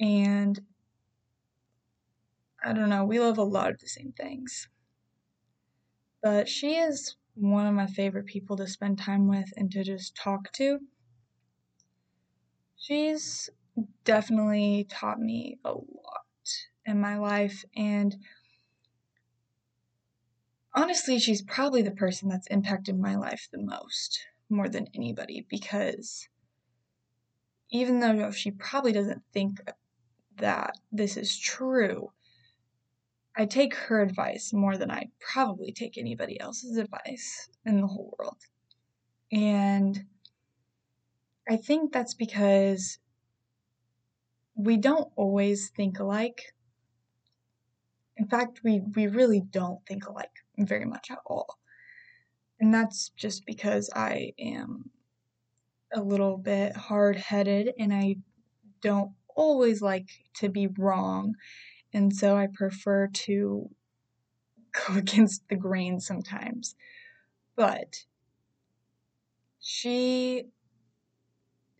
And 0.00 0.60
I 2.64 2.72
don't 2.72 2.88
know, 2.88 3.04
we 3.04 3.20
love 3.20 3.38
a 3.38 3.42
lot 3.42 3.70
of 3.70 3.78
the 3.78 3.88
same 3.88 4.12
things. 4.12 4.68
But 6.22 6.48
she 6.48 6.76
is 6.76 7.16
one 7.34 7.66
of 7.66 7.74
my 7.74 7.86
favorite 7.86 8.26
people 8.26 8.56
to 8.56 8.66
spend 8.66 8.98
time 8.98 9.28
with 9.28 9.52
and 9.56 9.70
to 9.72 9.84
just 9.84 10.16
talk 10.16 10.52
to. 10.52 10.80
She's 12.76 13.50
definitely 14.04 14.86
taught 14.88 15.20
me 15.20 15.58
a 15.64 15.72
lot 15.72 15.84
in 16.86 17.00
my 17.00 17.18
life, 17.18 17.64
and 17.76 18.16
honestly, 20.74 21.18
she's 21.18 21.42
probably 21.42 21.82
the 21.82 21.90
person 21.90 22.28
that's 22.28 22.46
impacted 22.46 22.98
my 22.98 23.14
life 23.14 23.48
the 23.52 23.58
most, 23.58 24.26
more 24.48 24.68
than 24.68 24.88
anybody, 24.94 25.46
because 25.48 26.28
even 27.70 28.00
though 28.00 28.30
she 28.30 28.50
probably 28.50 28.92
doesn't 28.92 29.22
think 29.32 29.60
that 30.38 30.74
this 30.92 31.16
is 31.16 31.38
true, 31.38 32.12
I 33.36 33.46
take 33.46 33.74
her 33.74 34.02
advice 34.02 34.52
more 34.52 34.76
than 34.76 34.90
I 34.90 35.10
probably 35.20 35.72
take 35.72 35.96
anybody 35.96 36.40
else's 36.40 36.76
advice 36.76 37.48
in 37.64 37.80
the 37.80 37.86
whole 37.86 38.14
world. 38.18 38.38
And 39.30 40.04
I 41.48 41.56
think 41.56 41.92
that's 41.92 42.14
because 42.14 42.98
we 44.56 44.76
don't 44.76 45.08
always 45.14 45.70
think 45.70 46.00
alike. 46.00 46.52
In 48.16 48.26
fact, 48.26 48.60
we, 48.64 48.82
we 48.96 49.06
really 49.06 49.40
don't 49.40 49.78
think 49.86 50.06
alike 50.06 50.30
very 50.58 50.84
much 50.84 51.10
at 51.10 51.18
all. 51.24 51.58
And 52.58 52.74
that's 52.74 53.10
just 53.10 53.46
because 53.46 53.88
I 53.94 54.32
am 54.38 54.90
a 55.92 56.02
little 56.02 56.36
bit 56.36 56.76
hard 56.76 57.16
headed 57.16 57.72
and 57.78 57.94
I 57.94 58.16
don't 58.82 59.12
always 59.38 59.80
like 59.80 60.08
to 60.34 60.48
be 60.48 60.66
wrong 60.66 61.34
and 61.94 62.14
so 62.14 62.36
I 62.36 62.48
prefer 62.52 63.06
to 63.06 63.70
go 64.88 64.96
against 64.96 65.48
the 65.48 65.56
grain 65.56 66.00
sometimes. 66.00 66.74
But 67.56 68.04
she 69.60 70.44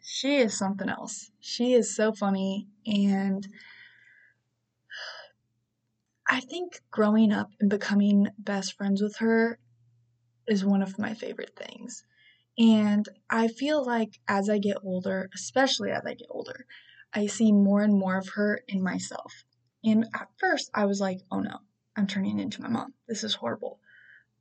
she 0.00 0.36
is 0.36 0.56
something 0.56 0.88
else. 0.88 1.30
She 1.40 1.74
is 1.74 1.94
so 1.94 2.12
funny 2.12 2.68
and 2.86 3.46
I 6.30 6.40
think 6.40 6.80
growing 6.90 7.32
up 7.32 7.50
and 7.60 7.68
becoming 7.68 8.28
best 8.38 8.76
friends 8.76 9.02
with 9.02 9.16
her 9.16 9.58
is 10.46 10.64
one 10.64 10.82
of 10.82 10.98
my 10.98 11.14
favorite 11.14 11.52
things. 11.56 12.04
And 12.58 13.08
I 13.30 13.48
feel 13.48 13.84
like 13.84 14.18
as 14.26 14.48
I 14.48 14.58
get 14.58 14.78
older, 14.82 15.30
especially 15.34 15.90
as 15.90 16.02
I 16.04 16.14
get 16.14 16.26
older, 16.30 16.66
I 17.18 17.26
see 17.26 17.50
more 17.50 17.82
and 17.82 17.98
more 17.98 18.16
of 18.16 18.28
her 18.37 18.60
in 18.68 18.80
myself. 18.80 19.44
And 19.82 20.06
at 20.14 20.28
first, 20.38 20.70
I 20.72 20.84
was 20.84 21.00
like, 21.00 21.18
oh 21.32 21.40
no, 21.40 21.58
I'm 21.96 22.06
turning 22.06 22.38
into 22.38 22.62
my 22.62 22.68
mom. 22.68 22.94
This 23.08 23.25
is 23.25 23.34
horrible. 23.34 23.80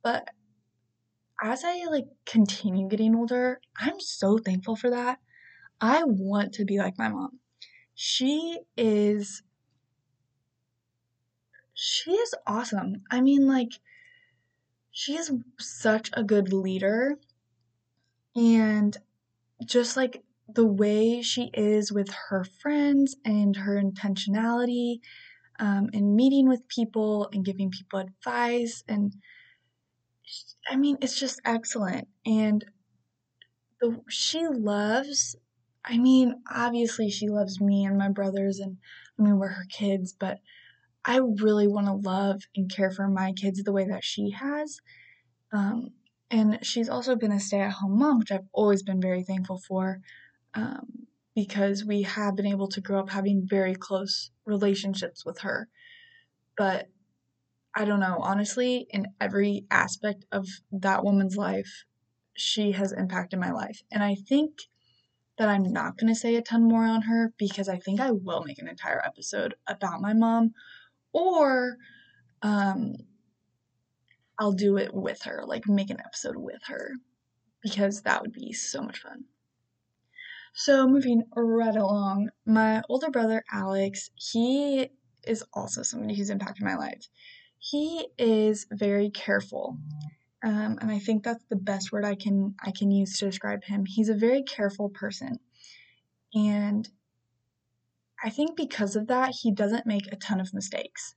But 0.04 0.28
as 1.42 1.64
I 1.64 1.86
like 1.90 2.06
continue 2.24 2.88
getting 2.88 3.16
older, 3.16 3.60
I'm 3.76 3.98
so 3.98 4.38
thankful 4.38 4.76
for 4.76 4.90
that. 4.90 5.18
I 5.80 6.04
want 6.04 6.54
to 6.54 6.64
be 6.64 6.78
like 6.78 6.96
my 6.96 7.08
mom. 7.08 7.40
She 7.96 8.60
is 8.76 9.42
she 11.74 12.12
is 12.12 12.32
awesome. 12.46 13.02
I 13.10 13.20
mean 13.20 13.48
like 13.48 13.72
she 14.92 15.16
is 15.16 15.32
such 15.58 16.10
a 16.12 16.22
good 16.22 16.52
leader 16.52 17.18
and 18.36 18.96
just 19.64 19.96
like 19.96 20.22
the 20.48 20.66
way 20.66 21.22
she 21.22 21.50
is 21.54 21.92
with 21.92 22.08
her 22.28 22.44
friends 22.44 23.16
and 23.24 23.56
her 23.56 23.80
intentionality 23.80 25.00
um, 25.58 25.90
and 25.92 26.16
meeting 26.16 26.48
with 26.48 26.68
people 26.68 27.28
and 27.32 27.44
giving 27.44 27.70
people 27.70 27.98
advice. 27.98 28.82
And 28.88 29.14
I 30.68 30.76
mean, 30.76 30.98
it's 31.00 31.18
just 31.18 31.40
excellent. 31.44 32.08
And 32.24 32.64
the, 33.80 34.00
she 34.08 34.46
loves, 34.46 35.36
I 35.84 35.98
mean, 35.98 36.42
obviously 36.50 37.10
she 37.10 37.28
loves 37.28 37.60
me 37.60 37.84
and 37.84 37.98
my 37.98 38.08
brothers, 38.08 38.58
and 38.58 38.78
I 39.18 39.22
mean, 39.22 39.38
we're 39.38 39.48
her 39.48 39.66
kids, 39.70 40.14
but 40.18 40.38
I 41.04 41.18
really 41.18 41.66
want 41.68 41.86
to 41.86 41.94
love 41.94 42.42
and 42.56 42.70
care 42.70 42.90
for 42.90 43.08
my 43.08 43.32
kids 43.32 43.62
the 43.62 43.72
way 43.72 43.86
that 43.86 44.04
she 44.04 44.30
has. 44.30 44.80
Um, 45.52 45.90
and 46.30 46.58
she's 46.62 46.88
also 46.88 47.16
been 47.16 47.32
a 47.32 47.40
stay 47.40 47.60
at 47.60 47.72
home 47.72 47.98
mom, 47.98 48.18
which 48.18 48.32
I've 48.32 48.48
always 48.52 48.82
been 48.82 49.00
very 49.00 49.22
thankful 49.22 49.60
for. 49.66 50.00
Um, 50.54 51.06
because 51.34 51.84
we 51.84 52.02
have 52.02 52.34
been 52.34 52.46
able 52.46 52.66
to 52.66 52.80
grow 52.80 52.98
up 52.98 53.10
having 53.10 53.46
very 53.48 53.74
close 53.74 54.30
relationships 54.44 55.24
with 55.24 55.38
her. 55.40 55.68
But 56.56 56.88
I 57.76 57.84
don't 57.84 58.00
know, 58.00 58.18
honestly, 58.20 58.88
in 58.90 59.06
every 59.20 59.64
aspect 59.70 60.24
of 60.32 60.48
that 60.72 61.04
woman's 61.04 61.36
life, 61.36 61.84
she 62.36 62.72
has 62.72 62.90
impacted 62.90 63.38
my 63.38 63.52
life. 63.52 63.82
And 63.92 64.02
I 64.02 64.16
think 64.16 64.50
that 65.38 65.48
I'm 65.48 65.62
not 65.62 65.96
going 65.96 66.12
to 66.12 66.18
say 66.18 66.34
a 66.34 66.42
ton 66.42 66.64
more 66.64 66.84
on 66.84 67.02
her 67.02 67.32
because 67.38 67.68
I 67.68 67.78
think 67.78 68.00
I 68.00 68.10
will 68.10 68.42
make 68.42 68.58
an 68.58 68.68
entire 68.68 69.00
episode 69.04 69.54
about 69.68 70.00
my 70.00 70.12
mom 70.12 70.52
or 71.12 71.76
um 72.42 72.94
I'll 74.40 74.52
do 74.52 74.76
it 74.76 74.94
with 74.94 75.22
her, 75.22 75.42
like 75.46 75.68
make 75.68 75.90
an 75.90 76.00
episode 76.00 76.36
with 76.36 76.62
her 76.66 76.92
because 77.62 78.02
that 78.02 78.22
would 78.22 78.32
be 78.32 78.52
so 78.52 78.82
much 78.82 79.00
fun. 79.00 79.24
So, 80.60 80.88
moving 80.88 81.22
right 81.36 81.76
along, 81.76 82.30
my 82.44 82.82
older 82.88 83.10
brother 83.10 83.44
Alex, 83.52 84.10
he 84.16 84.88
is 85.24 85.44
also 85.52 85.84
somebody 85.84 86.16
who's 86.16 86.30
impacted 86.30 86.64
my 86.64 86.74
life. 86.74 87.06
He 87.60 88.08
is 88.18 88.66
very 88.72 89.08
careful. 89.10 89.78
Um, 90.42 90.76
and 90.80 90.90
I 90.90 90.98
think 90.98 91.22
that's 91.22 91.44
the 91.48 91.54
best 91.54 91.92
word 91.92 92.04
I 92.04 92.16
can 92.16 92.56
I 92.60 92.72
can 92.72 92.90
use 92.90 93.20
to 93.20 93.26
describe 93.26 93.62
him. 93.62 93.84
He's 93.86 94.08
a 94.08 94.14
very 94.14 94.42
careful 94.42 94.88
person, 94.88 95.38
and 96.34 96.88
I 98.24 98.28
think 98.28 98.56
because 98.56 98.96
of 98.96 99.06
that, 99.06 99.36
he 99.40 99.52
doesn't 99.52 99.86
make 99.86 100.08
a 100.10 100.16
ton 100.16 100.40
of 100.40 100.52
mistakes. 100.52 101.14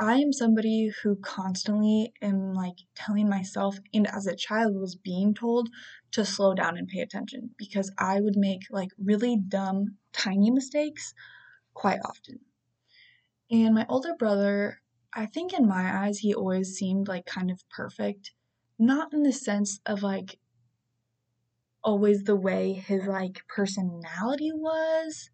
I 0.00 0.18
am 0.18 0.32
somebody 0.32 0.92
who 1.02 1.16
constantly 1.16 2.12
am 2.22 2.54
like 2.54 2.76
telling 2.94 3.28
myself, 3.28 3.78
and 3.92 4.06
as 4.06 4.26
a 4.28 4.36
child 4.36 4.76
was 4.76 4.94
being 4.94 5.34
told 5.34 5.68
to 6.12 6.24
slow 6.24 6.54
down 6.54 6.78
and 6.78 6.86
pay 6.86 7.00
attention 7.00 7.54
because 7.58 7.90
I 7.98 8.20
would 8.20 8.36
make 8.36 8.62
like 8.70 8.90
really 8.96 9.36
dumb, 9.36 9.96
tiny 10.12 10.52
mistakes 10.52 11.14
quite 11.74 11.98
often. 12.04 12.40
And 13.50 13.74
my 13.74 13.86
older 13.88 14.14
brother, 14.14 14.80
I 15.12 15.26
think 15.26 15.52
in 15.52 15.66
my 15.66 16.06
eyes, 16.06 16.18
he 16.18 16.34
always 16.34 16.76
seemed 16.76 17.08
like 17.08 17.26
kind 17.26 17.50
of 17.50 17.68
perfect. 17.68 18.32
Not 18.78 19.12
in 19.12 19.24
the 19.24 19.32
sense 19.32 19.80
of 19.84 20.02
like 20.02 20.38
always 21.82 22.24
the 22.24 22.36
way 22.36 22.74
his 22.74 23.04
like 23.06 23.46
personality 23.48 24.52
was. 24.52 25.30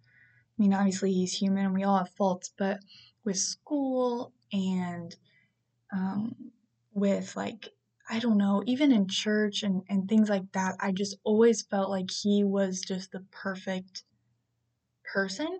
I 0.58 0.62
mean, 0.62 0.72
obviously 0.72 1.12
he's 1.12 1.34
human 1.34 1.66
and 1.66 1.74
we 1.74 1.82
all 1.84 1.98
have 1.98 2.10
faults, 2.10 2.52
but 2.56 2.78
with 3.24 3.36
school 3.36 4.32
and 4.54 5.14
um, 5.92 6.34
with 6.94 7.36
like 7.36 7.70
I 8.08 8.18
don't 8.18 8.36
know, 8.36 8.62
even 8.66 8.92
in 8.92 9.08
church 9.08 9.62
and, 9.62 9.82
and 9.88 10.08
things 10.08 10.28
like 10.28 10.52
that, 10.52 10.76
I 10.78 10.92
just 10.92 11.16
always 11.24 11.62
felt 11.62 11.88
like 11.88 12.10
he 12.10 12.44
was 12.44 12.82
just 12.82 13.12
the 13.12 13.24
perfect 13.30 14.04
person. 15.04 15.58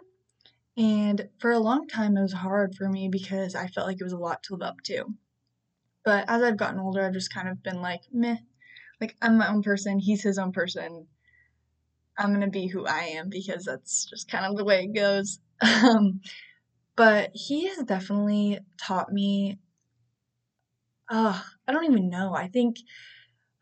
And 0.77 1.29
for 1.39 1.53
a 1.53 1.59
long 1.59 1.89
time, 1.89 2.17
it 2.17 2.23
was 2.23 2.35
hard 2.35 2.75
for 2.75 2.89
me 2.89 3.09
because 3.09 3.55
I 3.55 3.69
felt 3.69 3.87
like 3.87 3.99
it 3.99 4.05
was 4.05 4.13
a 4.13 4.19
lot 4.19 4.43
to 4.45 4.55
live 4.55 4.63
up 4.63 4.83
to. 4.85 5.15
But 6.05 6.27
as 6.29 6.43
I've 6.43 6.59
gotten 6.59 6.81
older, 6.81 7.03
I've 7.07 7.15
just 7.15 7.33
kind 7.33 7.49
of 7.49 7.63
been 7.63 7.81
like, 7.81 8.03
meh. 8.13 8.37
Like, 9.01 9.17
I'm 9.23 9.39
my 9.39 9.49
own 9.49 9.63
person, 9.63 9.99
he's 9.99 10.23
his 10.23 10.39
own 10.39 10.53
person. 10.53 11.07
I'm 12.19 12.29
going 12.29 12.43
to 12.43 12.49
be 12.49 12.67
who 12.67 12.87
I 12.87 13.05
am 13.17 13.31
because 13.31 13.65
that's 13.65 14.05
just 14.05 14.31
kind 14.31 14.45
of 14.45 14.57
the 14.57 14.65
way 14.65 14.85
it 14.85 14.95
goes. 14.95 15.39
Um, 15.63 16.21
but 16.97 17.31
he 17.35 17.67
has 17.69 17.79
definitely 17.85 18.61
taught 18.79 19.13
me 19.13 19.59
uh, 21.11 21.43
I 21.67 21.73
don't 21.73 21.85
even 21.85 22.09
know. 22.09 22.35
I 22.35 22.49
think 22.49 22.77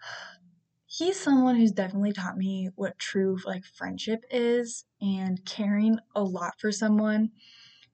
he's 0.86 1.18
someone 1.20 1.56
who's 1.56 1.72
definitely 1.72 2.12
taught 2.12 2.36
me 2.36 2.70
what 2.76 2.98
true 2.98 3.38
like 3.44 3.64
friendship 3.64 4.24
is 4.30 4.84
and 5.00 5.44
caring 5.44 5.98
a 6.14 6.22
lot 6.22 6.54
for 6.60 6.72
someone. 6.72 7.30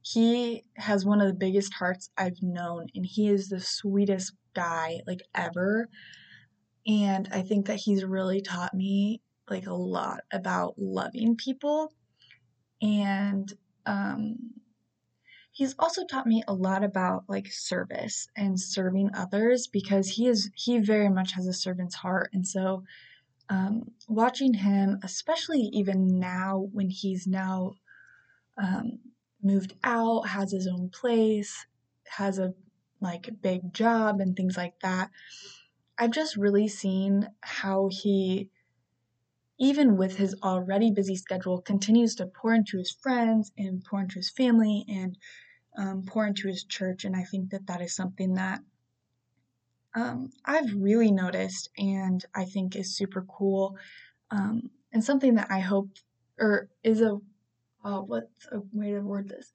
He 0.02 0.64
has 0.76 1.04
one 1.06 1.20
of 1.20 1.28
the 1.28 1.34
biggest 1.34 1.74
hearts 1.74 2.10
I've 2.16 2.42
known 2.42 2.86
and 2.94 3.06
he 3.06 3.28
is 3.28 3.48
the 3.48 3.60
sweetest 3.60 4.34
guy 4.54 5.00
like 5.06 5.20
ever. 5.34 5.88
And 6.86 7.28
I 7.32 7.42
think 7.42 7.66
that 7.66 7.76
he's 7.76 8.04
really 8.04 8.40
taught 8.40 8.74
me 8.74 9.22
like 9.48 9.66
a 9.66 9.74
lot 9.74 10.20
about 10.32 10.74
loving 10.78 11.36
people 11.36 11.92
and 12.82 13.52
um 13.86 14.36
he's 15.58 15.74
also 15.76 16.04
taught 16.06 16.24
me 16.24 16.40
a 16.46 16.54
lot 16.54 16.84
about 16.84 17.24
like 17.26 17.48
service 17.50 18.28
and 18.36 18.60
serving 18.60 19.10
others 19.12 19.66
because 19.66 20.08
he 20.08 20.28
is 20.28 20.52
he 20.54 20.78
very 20.78 21.08
much 21.08 21.32
has 21.32 21.48
a 21.48 21.52
servant's 21.52 21.96
heart. 21.96 22.30
And 22.32 22.46
so 22.46 22.84
um, 23.50 23.90
watching 24.06 24.54
him 24.54 25.00
especially 25.02 25.62
even 25.72 26.20
now 26.20 26.68
when 26.72 26.90
he's 26.90 27.26
now 27.26 27.72
um, 28.56 29.00
moved 29.42 29.74
out 29.82 30.28
has 30.28 30.52
his 30.52 30.68
own 30.68 30.90
place 30.90 31.66
has 32.06 32.38
a 32.38 32.54
like 33.00 33.28
big 33.42 33.72
job 33.74 34.20
and 34.20 34.34
things 34.34 34.56
like 34.56 34.74
that 34.82 35.10
i've 35.96 36.10
just 36.10 36.36
really 36.36 36.66
seen 36.66 37.28
how 37.40 37.88
he 37.90 38.50
even 39.60 39.96
with 39.96 40.16
his 40.16 40.34
already 40.42 40.90
busy 40.90 41.14
schedule 41.14 41.60
continues 41.60 42.16
to 42.16 42.26
pour 42.26 42.52
into 42.52 42.78
his 42.78 42.90
friends 42.90 43.52
and 43.56 43.84
pour 43.84 44.00
into 44.00 44.16
his 44.16 44.30
family 44.30 44.84
and 44.88 45.16
um, 45.78 46.02
pour 46.04 46.26
into 46.26 46.48
his 46.48 46.64
church. 46.64 47.04
And 47.04 47.16
I 47.16 47.22
think 47.22 47.50
that 47.50 47.66
that 47.68 47.80
is 47.80 47.94
something 47.94 48.34
that 48.34 48.60
um, 49.94 50.30
I've 50.44 50.74
really 50.74 51.10
noticed 51.10 51.70
and 51.78 52.22
I 52.34 52.44
think 52.44 52.76
is 52.76 52.94
super 52.94 53.24
cool. 53.28 53.76
Um, 54.30 54.70
and 54.92 55.02
something 55.02 55.36
that 55.36 55.50
I 55.50 55.60
hope, 55.60 55.88
or 56.38 56.68
is 56.82 57.00
a, 57.00 57.18
uh, 57.84 58.00
what's 58.00 58.46
a 58.52 58.60
way 58.72 58.92
to 58.92 59.00
word 59.00 59.28
this? 59.28 59.52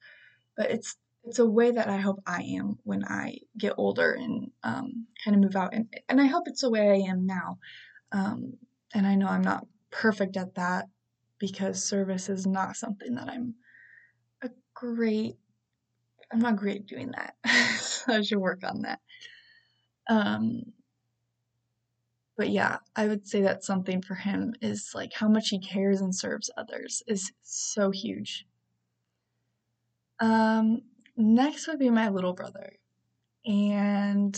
But 0.56 0.70
it's 0.70 0.96
it's 1.26 1.38
a 1.38 1.46
way 1.46 1.70
that 1.70 1.88
I 1.88 1.96
hope 1.96 2.20
I 2.26 2.42
am 2.42 2.78
when 2.84 3.02
I 3.04 3.38
get 3.56 3.74
older 3.78 4.12
and 4.12 4.50
um, 4.62 5.06
kind 5.24 5.34
of 5.34 5.42
move 5.42 5.56
out. 5.56 5.72
And, 5.72 5.88
and 6.08 6.20
I 6.20 6.26
hope 6.26 6.44
it's 6.46 6.60
the 6.60 6.70
way 6.70 6.90
I 6.90 7.10
am 7.10 7.24
now. 7.24 7.58
Um, 8.12 8.58
and 8.94 9.06
I 9.06 9.14
know 9.14 9.28
I'm 9.28 9.42
not 9.42 9.66
perfect 9.90 10.36
at 10.36 10.54
that 10.56 10.86
because 11.38 11.82
service 11.82 12.28
is 12.28 12.46
not 12.46 12.76
something 12.76 13.14
that 13.14 13.28
I'm 13.30 13.54
a 14.42 14.50
great 14.74 15.36
I'm 16.34 16.40
not 16.40 16.56
great 16.56 16.80
at 16.80 16.86
doing 16.86 17.12
that. 17.12 17.36
so 17.78 18.12
I 18.12 18.22
should 18.22 18.38
work 18.38 18.64
on 18.64 18.82
that. 18.82 18.98
Um, 20.10 20.72
but 22.36 22.50
yeah, 22.50 22.78
I 22.96 23.06
would 23.06 23.28
say 23.28 23.42
that 23.42 23.62
something 23.62 24.02
for 24.02 24.16
him 24.16 24.52
is 24.60 24.90
like 24.96 25.12
how 25.12 25.28
much 25.28 25.50
he 25.50 25.60
cares 25.60 26.00
and 26.00 26.12
serves 26.12 26.50
others 26.56 27.04
is 27.06 27.30
so 27.44 27.92
huge. 27.92 28.46
Um, 30.18 30.82
next 31.16 31.68
would 31.68 31.78
be 31.78 31.90
my 31.90 32.08
little 32.08 32.32
brother. 32.32 32.72
And 33.46 34.36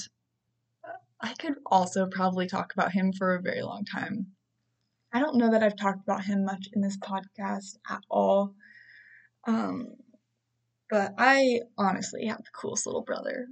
I 1.18 1.32
could 1.32 1.54
also 1.64 2.08
probably 2.08 2.46
talk 2.46 2.74
about 2.74 2.92
him 2.92 3.14
for 3.14 3.34
a 3.34 3.40
very 3.40 3.62
long 3.62 3.86
time. 3.86 4.26
I 5.14 5.20
don't 5.20 5.36
know 5.36 5.50
that 5.50 5.62
I've 5.62 5.76
talked 5.76 6.02
about 6.02 6.24
him 6.24 6.44
much 6.44 6.68
in 6.74 6.82
this 6.82 6.98
podcast 6.98 7.78
at 7.88 8.02
all. 8.10 8.54
Um, 9.46 9.94
but 10.90 11.14
I 11.18 11.60
honestly 11.76 12.26
have 12.26 12.38
the 12.38 12.50
coolest 12.54 12.86
little 12.86 13.02
brother, 13.02 13.46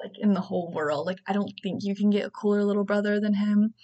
like 0.00 0.18
in 0.18 0.34
the 0.34 0.40
whole 0.40 0.72
world. 0.72 1.06
Like 1.06 1.18
I 1.26 1.32
don't 1.32 1.52
think 1.62 1.82
you 1.82 1.94
can 1.94 2.10
get 2.10 2.26
a 2.26 2.30
cooler 2.30 2.64
little 2.64 2.84
brother 2.84 3.20
than 3.20 3.34
him. 3.34 3.74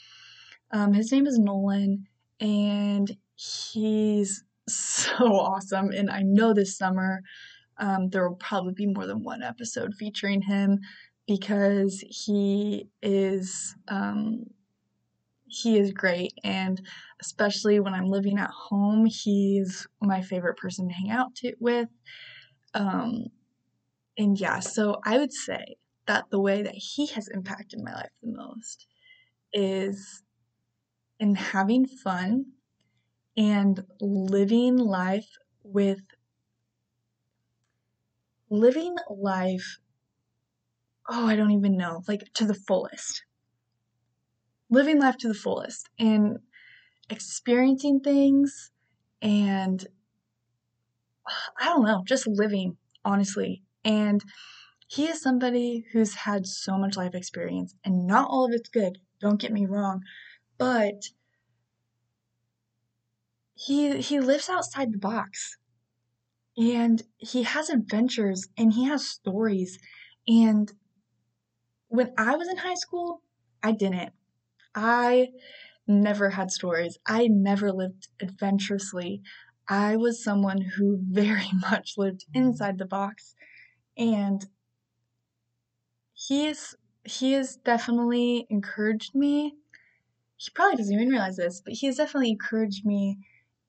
Um, 0.72 0.92
his 0.92 1.12
name 1.12 1.26
is 1.26 1.38
Nolan, 1.38 2.06
and 2.40 3.10
he's 3.34 4.44
so 4.68 5.12
awesome. 5.26 5.90
And 5.90 6.10
I 6.10 6.22
know 6.22 6.52
this 6.52 6.76
summer 6.76 7.22
um, 7.78 8.08
there 8.10 8.28
will 8.28 8.36
probably 8.36 8.72
be 8.72 8.86
more 8.86 9.06
than 9.06 9.22
one 9.22 9.42
episode 9.42 9.94
featuring 9.94 10.42
him 10.42 10.80
because 11.26 12.02
he 12.08 12.88
is 13.02 13.74
um, 13.88 14.44
he 15.48 15.78
is 15.78 15.92
great 15.92 16.32
and 16.42 16.80
especially 17.20 17.78
when 17.78 17.94
i'm 17.94 18.06
living 18.06 18.36
at 18.36 18.50
home 18.50 19.06
he's 19.06 19.86
my 20.00 20.20
favorite 20.20 20.56
person 20.56 20.88
to 20.88 20.94
hang 20.94 21.10
out 21.10 21.34
to, 21.36 21.52
with 21.60 21.88
um, 22.76 23.26
and 24.18 24.38
yeah, 24.38 24.60
so 24.60 25.00
I 25.04 25.18
would 25.18 25.32
say 25.32 25.76
that 26.06 26.26
the 26.30 26.40
way 26.40 26.62
that 26.62 26.74
he 26.74 27.06
has 27.06 27.28
impacted 27.28 27.80
my 27.82 27.94
life 27.94 28.10
the 28.22 28.32
most 28.32 28.86
is 29.52 30.22
in 31.18 31.34
having 31.34 31.86
fun 31.86 32.46
and 33.36 33.82
living 34.00 34.76
life 34.76 35.28
with 35.62 36.00
living 38.48 38.94
life 39.10 39.78
oh 41.08 41.26
i 41.26 41.34
don't 41.34 41.50
even 41.50 41.76
know 41.76 42.02
like 42.06 42.22
to 42.34 42.44
the 42.44 42.54
fullest. 42.54 43.24
Living 44.70 45.00
life 45.00 45.16
to 45.18 45.28
the 45.28 45.34
fullest 45.34 45.88
and 45.98 46.38
experiencing 47.10 48.00
things 48.00 48.70
and 49.22 49.86
I 51.58 51.66
don't 51.66 51.84
know, 51.84 52.02
just 52.06 52.26
living, 52.26 52.76
honestly. 53.04 53.62
And 53.84 54.22
he 54.88 55.06
is 55.06 55.20
somebody 55.20 55.84
who's 55.92 56.14
had 56.14 56.46
so 56.46 56.78
much 56.78 56.96
life 56.96 57.14
experience, 57.14 57.74
and 57.84 58.06
not 58.06 58.28
all 58.30 58.46
of 58.46 58.52
it's 58.52 58.68
good, 58.68 58.98
don't 59.20 59.40
get 59.40 59.52
me 59.52 59.66
wrong, 59.66 60.02
but 60.58 61.02
he 63.54 64.00
he 64.00 64.20
lives 64.20 64.48
outside 64.48 64.92
the 64.92 64.98
box. 64.98 65.56
And 66.58 67.02
he 67.18 67.42
has 67.42 67.68
adventures 67.68 68.48
and 68.56 68.72
he 68.72 68.84
has 68.84 69.06
stories. 69.06 69.78
And 70.26 70.72
when 71.88 72.12
I 72.16 72.36
was 72.36 72.48
in 72.48 72.56
high 72.56 72.74
school, 72.74 73.22
I 73.62 73.72
didn't. 73.72 74.12
I 74.74 75.28
never 75.86 76.30
had 76.30 76.50
stories. 76.50 76.98
I 77.06 77.28
never 77.28 77.72
lived 77.72 78.08
adventurously. 78.20 79.22
I 79.68 79.96
was 79.96 80.22
someone 80.22 80.60
who 80.60 80.98
very 81.10 81.50
much 81.52 81.94
lived 81.96 82.24
mm-hmm. 82.30 82.48
inside 82.48 82.78
the 82.78 82.86
box 82.86 83.34
and 83.96 84.44
he 86.14 86.46
is 86.46 86.74
he 87.04 87.32
has 87.34 87.56
definitely 87.56 88.46
encouraged 88.50 89.14
me. 89.14 89.54
He 90.36 90.50
probably 90.54 90.76
doesn't 90.76 90.94
even 90.94 91.08
realize 91.08 91.36
this, 91.36 91.62
but 91.64 91.74
he 91.74 91.86
has 91.86 91.96
definitely 91.96 92.30
encouraged 92.30 92.84
me 92.84 93.18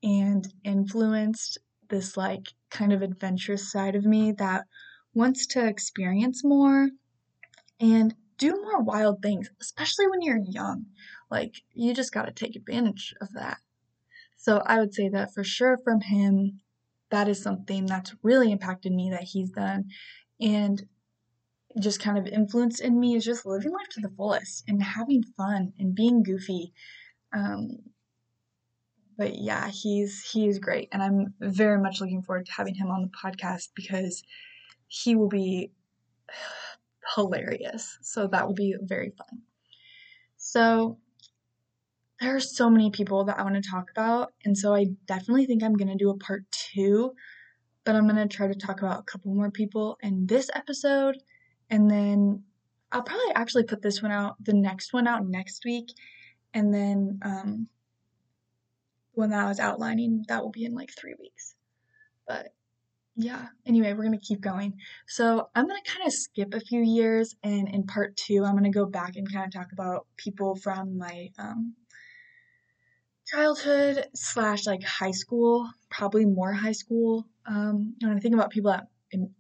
and 0.02 0.48
influenced 0.64 1.60
this 1.90 2.18
like 2.18 2.48
kind 2.70 2.92
of 2.94 3.02
adventurous 3.02 3.72
side 3.72 3.96
of 3.96 4.06
me 4.06 4.32
that 4.34 4.66
wants 5.14 5.46
to 5.48 5.66
experience 5.66 6.44
more 6.44 6.90
and 7.80 8.16
do 8.38 8.52
more 8.52 8.82
wild 8.82 9.22
things, 9.22 9.50
especially 9.62 10.08
when 10.08 10.22
you're 10.22 10.42
young. 10.44 10.86
Like 11.30 11.62
you 11.74 11.94
just 11.94 12.12
got 12.14 12.26
to 12.26 12.32
take 12.32 12.56
advantage 12.56 13.14
of 13.22 13.32
that. 13.34 13.58
So 14.48 14.62
I 14.66 14.80
would 14.80 14.94
say 14.94 15.10
that 15.10 15.34
for 15.34 15.44
sure 15.44 15.78
from 15.84 16.00
him, 16.00 16.62
that 17.12 17.28
is 17.28 17.44
something 17.44 17.86
that's 17.86 18.16
really 18.24 18.50
impacted 18.50 18.94
me 18.94 19.10
that 19.10 19.24
he's 19.24 19.50
done 19.50 19.90
and 20.40 20.82
just 21.78 22.00
kind 22.00 22.18
of 22.18 22.28
influenced 22.28 22.80
in 22.80 22.98
me 22.98 23.18
is 23.18 23.26
just 23.26 23.46
living 23.46 23.74
life 23.74 23.90
to 23.92 24.00
the 24.00 24.14
fullest 24.16 24.64
and 24.70 24.82
having 24.82 25.22
fun 25.36 25.74
and 25.78 25.94
being 25.94 26.24
goofy. 26.24 26.72
Um, 27.34 27.80
but 29.18 29.36
yeah, 29.36 29.68
he's 29.68 30.24
he 30.32 30.48
is 30.48 30.60
great, 30.60 30.88
and 30.94 31.04
I'm 31.04 31.34
very 31.42 31.82
much 31.82 32.00
looking 32.00 32.22
forward 32.22 32.46
to 32.46 32.54
having 32.54 32.76
him 32.76 32.88
on 32.88 33.02
the 33.02 33.10
podcast 33.10 33.72
because 33.76 34.24
he 34.88 35.14
will 35.16 35.28
be 35.28 35.74
hilarious. 37.16 37.98
So 38.02 38.28
that 38.28 38.48
will 38.48 38.56
be 38.56 38.76
very 38.82 39.10
fun. 39.10 39.42
So 40.38 41.00
there 42.20 42.36
are 42.36 42.40
so 42.40 42.70
many 42.70 42.90
people 42.90 43.26
that 43.26 43.38
I 43.38 43.44
want 43.44 43.56
to 43.56 43.70
talk 43.70 43.92
about, 43.92 44.34
and 44.44 44.58
so 44.58 44.74
I 44.74 44.88
definitely 45.06 45.46
think 45.46 45.64
I'm 45.64 45.76
going 45.76 45.90
to 45.90 45.96
do 45.96 46.10
a 46.10 46.18
part 46.18 46.44
two, 46.52 47.14
but 47.84 47.96
I'm 47.96 48.08
going 48.08 48.28
to 48.28 48.36
try 48.36 48.48
to 48.48 48.56
talk 48.56 48.82
about 48.82 49.00
a 49.00 49.04
couple 49.04 49.34
more 49.34 49.52
people 49.52 49.98
in 50.02 50.26
this 50.26 50.50
episode, 50.56 51.18
and 51.70 51.90
then 51.90 52.44
I'll 52.92 53.04
probably 53.04 53.34
actually 53.36 53.64
put 53.64 53.82
this 53.82 54.02
one 54.02 54.12
out, 54.12 54.36
the 54.44 54.54
next 54.54 54.94
one 54.94 55.08
out 55.08 55.28
next 55.28 55.64
week, 55.64 55.90
and 56.54 56.74
then 56.74 57.20
um, 57.24 57.68
when 59.14 59.30
that 59.30 59.46
I 59.46 59.48
was 59.48 59.60
outlining, 59.60 60.26
that 60.28 60.44
will 60.44 60.52
be 60.52 60.66
in 60.66 60.74
like 60.74 60.92
three 60.98 61.16
weeks. 61.20 61.56
But 62.28 62.50
yeah, 63.16 63.48
anyway, 63.66 63.94
we're 63.94 64.06
going 64.06 64.18
to 64.18 64.26
keep 64.26 64.42
going. 64.42 64.74
So 65.08 65.50
I'm 65.56 65.68
going 65.68 65.82
to 65.84 65.92
kind 65.92 66.06
of 66.06 66.14
skip 66.14 66.54
a 66.54 66.60
few 66.60 66.82
years, 66.82 67.36
and 67.44 67.68
in 67.68 67.84
part 67.84 68.16
two, 68.16 68.44
I'm 68.46 68.54
going 68.54 68.64
to 68.64 68.70
go 68.70 68.86
back 68.86 69.16
and 69.16 69.32
kind 69.32 69.46
of 69.46 69.52
talk 69.52 69.72
about 69.72 70.06
people 70.18 70.56
from 70.56 70.98
my 70.98 71.30
um, 71.40 71.74
childhood 73.32 74.06
slash 74.16 74.66
like 74.66 74.84
high 74.84 75.12
school, 75.12 75.70
probably 75.90 76.26
more 76.26 76.54
high 76.54 76.72
school. 76.72 77.26
Um, 77.46 77.96
when 78.02 78.16
I 78.16 78.20
think 78.20 78.34
about 78.34 78.52
people 78.52 78.72
that 78.72 78.88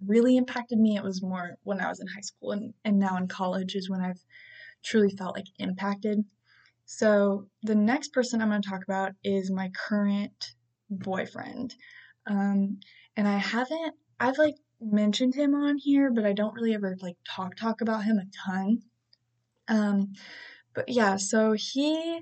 really 0.05 0.37
impacted 0.37 0.79
me, 0.79 0.97
it 0.97 1.03
was 1.03 1.21
more 1.21 1.55
when 1.63 1.81
I 1.81 1.89
was 1.89 1.99
in 1.99 2.07
high 2.07 2.21
school, 2.21 2.51
and, 2.51 2.73
and 2.85 2.99
now 2.99 3.17
in 3.17 3.27
college 3.27 3.75
is 3.75 3.89
when 3.89 4.01
I've 4.01 4.19
truly 4.83 5.09
felt 5.09 5.35
like 5.35 5.47
impacted. 5.59 6.23
So 6.85 7.47
the 7.63 7.75
next 7.75 8.13
person 8.13 8.41
I'm 8.41 8.49
going 8.49 8.61
to 8.61 8.69
talk 8.69 8.83
about 8.83 9.11
is 9.23 9.51
my 9.51 9.69
current 9.87 10.53
boyfriend. 10.89 11.75
Um, 12.25 12.79
and 13.17 13.27
I 13.27 13.37
haven't, 13.37 13.95
I've 14.19 14.37
like 14.37 14.55
mentioned 14.79 15.35
him 15.35 15.53
on 15.53 15.77
here, 15.77 16.11
but 16.11 16.25
I 16.25 16.33
don't 16.33 16.53
really 16.53 16.73
ever 16.73 16.95
like 17.01 17.17
talk 17.27 17.55
talk 17.55 17.81
about 17.81 18.05
him 18.05 18.19
a 18.19 18.49
ton. 18.49 18.79
Um, 19.67 20.13
but 20.73 20.87
yeah, 20.87 21.17
so 21.17 21.53
he 21.53 22.21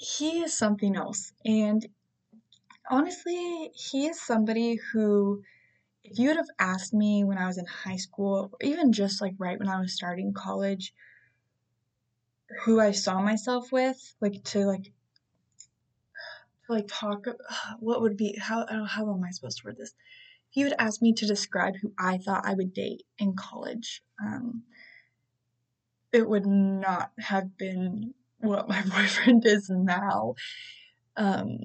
he 0.00 0.40
is 0.40 0.56
something 0.56 0.96
else, 0.96 1.30
and 1.44 1.86
honestly, 2.90 3.70
he 3.74 4.06
is 4.06 4.18
somebody 4.18 4.76
who, 4.76 5.42
if 6.02 6.18
you 6.18 6.28
would 6.28 6.38
have 6.38 6.48
asked 6.58 6.94
me 6.94 7.22
when 7.22 7.36
I 7.36 7.46
was 7.46 7.58
in 7.58 7.66
high 7.66 7.98
school, 7.98 8.50
or 8.50 8.58
even 8.62 8.94
just 8.94 9.20
like 9.20 9.34
right 9.36 9.58
when 9.58 9.68
I 9.68 9.78
was 9.78 9.92
starting 9.92 10.32
college, 10.32 10.94
who 12.64 12.80
I 12.80 12.92
saw 12.92 13.20
myself 13.20 13.70
with, 13.72 13.98
like 14.22 14.42
to 14.44 14.64
like 14.64 14.84
to 14.84 16.72
like 16.72 16.88
talk 16.88 17.26
what 17.80 18.00
would 18.00 18.16
be 18.16 18.38
how 18.40 18.66
how 18.86 19.12
am 19.12 19.22
I 19.22 19.32
supposed 19.32 19.58
to 19.58 19.66
word 19.66 19.76
this? 19.76 19.92
If 20.50 20.56
you 20.56 20.64
would 20.64 20.76
ask 20.78 21.02
me 21.02 21.12
to 21.12 21.26
describe 21.26 21.74
who 21.76 21.92
I 21.98 22.16
thought 22.16 22.46
I 22.46 22.54
would 22.54 22.72
date 22.72 23.02
in 23.18 23.36
college, 23.36 24.02
um, 24.18 24.62
it 26.10 26.26
would 26.26 26.46
not 26.46 27.12
have 27.18 27.58
been 27.58 28.14
what 28.40 28.68
my 28.68 28.82
boyfriend 28.94 29.46
is 29.46 29.68
now. 29.70 30.34
Um, 31.16 31.60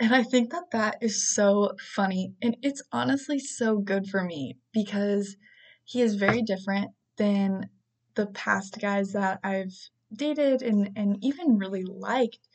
and 0.00 0.14
I 0.14 0.22
think 0.22 0.50
that 0.50 0.70
that 0.72 0.98
is 1.00 1.32
so 1.34 1.72
funny. 1.94 2.34
And 2.42 2.56
it's 2.62 2.82
honestly 2.92 3.38
so 3.38 3.78
good 3.78 4.08
for 4.08 4.24
me 4.24 4.56
because 4.72 5.36
he 5.84 6.02
is 6.02 6.16
very 6.16 6.42
different 6.42 6.90
than 7.16 7.68
the 8.14 8.26
past 8.26 8.78
guys 8.80 9.12
that 9.12 9.38
I've 9.44 9.74
dated 10.12 10.62
and, 10.62 10.90
and 10.96 11.22
even 11.22 11.58
really 11.58 11.84
liked. 11.84 12.48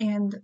And 0.00 0.34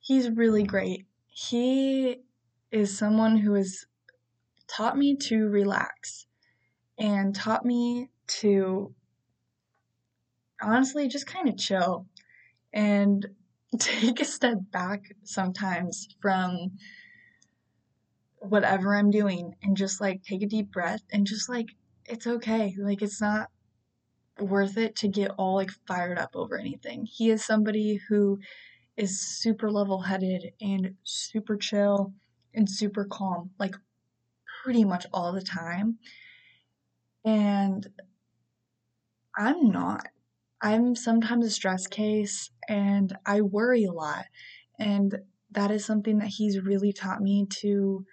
he's 0.00 0.30
really 0.30 0.62
great. 0.62 1.06
He 1.26 2.22
is 2.70 2.96
someone 2.96 3.36
who 3.36 3.54
has 3.54 3.84
taught 4.66 4.96
me 4.96 5.16
to 5.16 5.48
relax 5.48 6.26
and 6.98 7.34
taught 7.34 7.64
me 7.64 8.08
to 8.26 8.94
honestly 10.64 11.08
just 11.08 11.26
kind 11.26 11.48
of 11.48 11.56
chill 11.56 12.06
and 12.72 13.26
take 13.78 14.20
a 14.20 14.24
step 14.24 14.58
back 14.70 15.14
sometimes 15.22 16.08
from 16.20 16.72
whatever 18.38 18.94
I'm 18.94 19.10
doing 19.10 19.54
and 19.62 19.76
just 19.76 20.00
like 20.00 20.22
take 20.22 20.42
a 20.42 20.46
deep 20.46 20.70
breath 20.70 21.02
and 21.12 21.26
just 21.26 21.48
like 21.48 21.68
it's 22.06 22.26
okay. 22.26 22.74
Like 22.78 23.02
it's 23.02 23.20
not 23.20 23.48
worth 24.38 24.76
it 24.76 24.96
to 24.96 25.08
get 25.08 25.30
all 25.38 25.54
like 25.54 25.70
fired 25.86 26.18
up 26.18 26.30
over 26.34 26.58
anything. 26.58 27.06
He 27.06 27.30
is 27.30 27.44
somebody 27.44 28.00
who 28.08 28.38
is 28.96 29.20
super 29.20 29.70
level 29.70 30.02
headed 30.02 30.52
and 30.60 30.94
super 31.04 31.56
chill 31.56 32.12
and 32.54 32.68
super 32.68 33.04
calm, 33.04 33.50
like 33.58 33.74
pretty 34.62 34.84
much 34.84 35.06
all 35.12 35.32
the 35.32 35.42
time. 35.42 35.98
And 37.24 37.86
I'm 39.36 39.70
not. 39.70 40.06
I'm 40.64 40.96
sometimes 40.96 41.44
a 41.44 41.50
stress 41.50 41.86
case 41.86 42.50
and 42.70 43.14
I 43.26 43.42
worry 43.42 43.84
a 43.84 43.92
lot. 43.92 44.24
And 44.78 45.14
that 45.50 45.70
is 45.70 45.84
something 45.84 46.18
that 46.18 46.28
he's 46.28 46.58
really 46.58 46.90
taught 46.90 47.20
me 47.20 47.46
to 47.60 48.06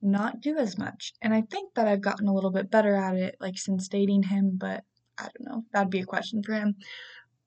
not 0.00 0.40
do 0.40 0.56
as 0.56 0.78
much. 0.78 1.14
And 1.20 1.34
I 1.34 1.42
think 1.42 1.74
that 1.74 1.88
I've 1.88 2.00
gotten 2.00 2.28
a 2.28 2.32
little 2.32 2.52
bit 2.52 2.70
better 2.70 2.94
at 2.94 3.16
it, 3.16 3.34
like 3.40 3.58
since 3.58 3.88
dating 3.88 4.22
him, 4.22 4.52
but 4.56 4.84
I 5.18 5.24
don't 5.24 5.48
know. 5.48 5.64
That'd 5.72 5.90
be 5.90 5.98
a 5.98 6.06
question 6.06 6.44
for 6.44 6.52
him. 6.52 6.76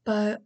But 0.03 0.41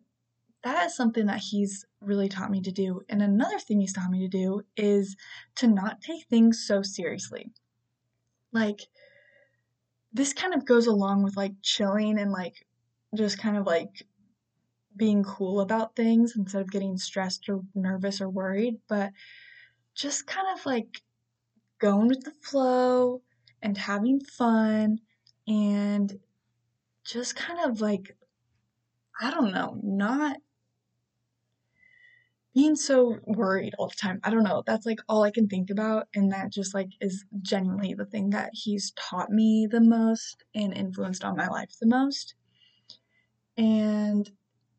that 0.63 0.85
is 0.85 0.95
something 0.95 1.25
that 1.25 1.39
he's 1.39 1.83
really 1.99 2.29
taught 2.29 2.51
me 2.51 2.61
to 2.61 2.71
do. 2.71 3.01
And 3.09 3.23
another 3.23 3.57
thing 3.57 3.79
he's 3.79 3.93
taught 3.93 4.11
me 4.11 4.19
to 4.19 4.27
do 4.27 4.61
is 4.77 5.17
to 5.55 5.67
not 5.67 6.01
take 6.01 6.27
things 6.27 6.63
so 6.67 6.83
seriously. 6.83 7.51
Like, 8.51 8.81
this 10.13 10.33
kind 10.33 10.53
of 10.53 10.65
goes 10.65 10.85
along 10.85 11.23
with 11.23 11.35
like 11.35 11.53
chilling 11.63 12.19
and 12.19 12.31
like 12.31 12.67
just 13.15 13.37
kind 13.39 13.57
of 13.57 13.65
like 13.65 14.05
being 14.95 15.23
cool 15.23 15.61
about 15.61 15.95
things 15.95 16.35
instead 16.35 16.61
of 16.61 16.71
getting 16.71 16.97
stressed 16.97 17.49
or 17.49 17.61
nervous 17.75 18.21
or 18.21 18.29
worried, 18.29 18.79
but 18.87 19.11
just 19.95 20.27
kind 20.27 20.47
of 20.57 20.65
like 20.65 21.01
going 21.79 22.07
with 22.07 22.23
the 22.23 22.31
flow 22.41 23.21
and 23.61 23.77
having 23.77 24.19
fun 24.19 24.99
and 25.47 26.19
just 27.03 27.35
kind 27.35 27.59
of 27.69 27.81
like 27.81 28.15
I 29.21 29.29
don't 29.31 29.53
know, 29.53 29.79
not 29.83 30.37
being 32.53 32.75
so 32.75 33.19
worried 33.25 33.73
all 33.77 33.87
the 33.87 33.95
time. 33.95 34.19
I 34.23 34.29
don't 34.29 34.43
know. 34.43 34.63
That's 34.65 34.85
like 34.85 34.99
all 35.09 35.23
I 35.23 35.31
can 35.31 35.47
think 35.47 35.69
about. 35.69 36.07
And 36.13 36.31
that 36.31 36.51
just 36.51 36.73
like 36.73 36.89
is 37.01 37.25
genuinely 37.41 37.93
the 37.93 38.05
thing 38.05 38.29
that 38.31 38.51
he's 38.53 38.91
taught 38.91 39.29
me 39.31 39.67
the 39.69 39.81
most 39.81 40.43
and 40.53 40.73
influenced 40.73 41.23
on 41.23 41.35
my 41.35 41.47
life 41.47 41.75
the 41.79 41.87
most. 41.87 42.35
And 43.57 44.29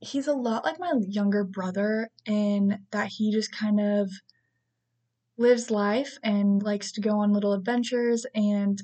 he's 0.01 0.27
a 0.27 0.35
lot 0.35 0.65
like 0.65 0.79
my 0.79 0.93
younger 1.09 1.45
brother 1.45 2.11
in 2.27 2.81
that 2.91 3.09
he 3.09 3.33
just 3.33 3.53
kind 3.53 3.81
of 3.81 4.11
lives 5.37 5.71
life 5.71 6.19
and 6.23 6.63
likes 6.63 6.93
to 6.93 7.01
go 7.01 7.19
on 7.19 7.33
little 7.33 7.53
adventures. 7.53 8.27
And 8.35 8.81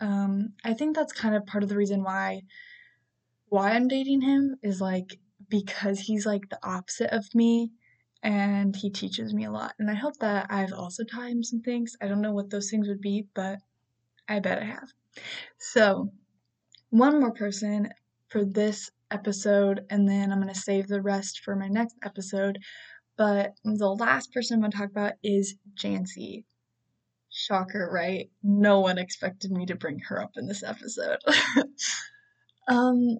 um, 0.00 0.54
I 0.64 0.74
think 0.74 0.96
that's 0.96 1.12
kind 1.12 1.34
of 1.34 1.46
part 1.46 1.62
of 1.62 1.68
the 1.68 1.76
reason 1.76 2.02
why 2.02 2.42
why 3.48 3.72
I'm 3.72 3.86
dating 3.86 4.22
him 4.22 4.56
is 4.62 4.80
like 4.80 5.18
because 5.50 6.00
he's 6.00 6.24
like 6.24 6.48
the 6.48 6.58
opposite 6.66 7.10
of 7.10 7.26
me 7.34 7.70
and 8.22 8.74
he 8.74 8.88
teaches 8.88 9.34
me 9.34 9.44
a 9.44 9.50
lot. 9.50 9.74
And 9.78 9.90
I 9.90 9.94
hope 9.94 10.16
that 10.20 10.46
I've 10.48 10.72
also 10.72 11.04
taught 11.04 11.28
him 11.28 11.42
some 11.42 11.60
things. 11.60 11.94
I 12.00 12.08
don't 12.08 12.22
know 12.22 12.32
what 12.32 12.48
those 12.48 12.70
things 12.70 12.88
would 12.88 13.02
be, 13.02 13.26
but 13.34 13.58
I 14.26 14.38
bet 14.38 14.62
I 14.62 14.64
have. 14.64 14.88
So, 15.58 16.12
one 16.88 17.20
more 17.20 17.32
person 17.32 17.90
for 18.28 18.44
this 18.44 18.90
episode, 19.12 19.84
and 19.90 20.08
then 20.08 20.32
I'm 20.32 20.40
going 20.40 20.52
to 20.52 20.58
save 20.58 20.88
the 20.88 21.02
rest 21.02 21.40
for 21.44 21.54
my 21.54 21.68
next 21.68 21.96
episode. 22.04 22.58
But 23.16 23.52
the 23.64 23.88
last 23.88 24.32
person 24.32 24.54
I'm 24.54 24.60
going 24.60 24.72
to 24.72 24.78
talk 24.78 24.90
about 24.90 25.12
is 25.22 25.56
Jancy. 25.76 26.44
Shocker, 27.30 27.88
right? 27.92 28.30
No 28.42 28.80
one 28.80 28.98
expected 28.98 29.50
me 29.52 29.66
to 29.66 29.74
bring 29.74 30.00
her 30.08 30.20
up 30.20 30.32
in 30.36 30.46
this 30.46 30.62
episode. 30.62 31.18
um, 32.68 33.18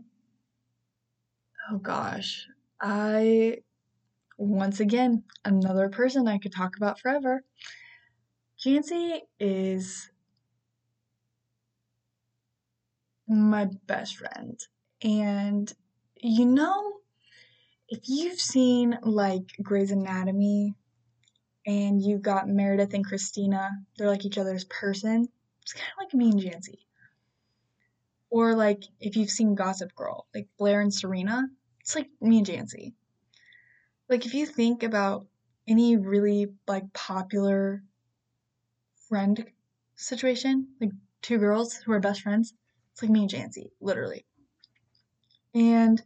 Oh 1.70 1.78
gosh. 1.78 2.46
I, 2.80 3.58
once 4.36 4.80
again, 4.80 5.24
another 5.44 5.88
person 5.88 6.26
I 6.26 6.38
could 6.38 6.52
talk 6.52 6.76
about 6.76 6.98
forever. 6.98 7.44
Jancy 8.64 9.20
is 9.38 10.10
my 13.28 13.68
best 13.86 14.16
friend. 14.16 14.58
And 15.02 15.72
you 16.22 16.46
know, 16.46 16.92
if 17.88 18.08
you've 18.08 18.40
seen 18.40 18.98
like 19.02 19.44
Grey's 19.62 19.90
Anatomy 19.90 20.74
and 21.66 22.02
you 22.02 22.18
got 22.18 22.48
Meredith 22.48 22.94
and 22.94 23.04
Cristina, 23.04 23.70
they're 23.96 24.08
like 24.08 24.24
each 24.24 24.38
other's 24.38 24.64
person. 24.64 25.28
It's 25.62 25.72
kind 25.72 25.92
of 25.92 26.04
like 26.04 26.14
me 26.14 26.30
and 26.30 26.40
Jancy. 26.40 26.78
Or 28.30 28.54
like 28.54 28.84
if 29.00 29.16
you've 29.16 29.30
seen 29.30 29.54
Gossip 29.54 29.94
Girl, 29.94 30.26
like 30.34 30.48
Blair 30.58 30.80
and 30.80 30.92
Serena, 30.92 31.48
it's 31.80 31.94
like 31.94 32.08
me 32.20 32.38
and 32.38 32.46
Jancy. 32.46 32.94
Like 34.08 34.24
if 34.26 34.34
you 34.34 34.46
think 34.46 34.82
about 34.82 35.26
any 35.68 35.96
really 35.96 36.52
like 36.66 36.92
popular 36.92 37.82
friend 39.08 39.44
situation, 39.96 40.68
like 40.80 40.90
two 41.20 41.38
girls 41.38 41.74
who 41.74 41.92
are 41.92 42.00
best 42.00 42.22
friends. 42.22 42.54
It's 42.92 43.02
like 43.02 43.10
me 43.10 43.22
and 43.22 43.30
Jancy, 43.30 43.70
literally. 43.80 44.24
And 45.54 46.02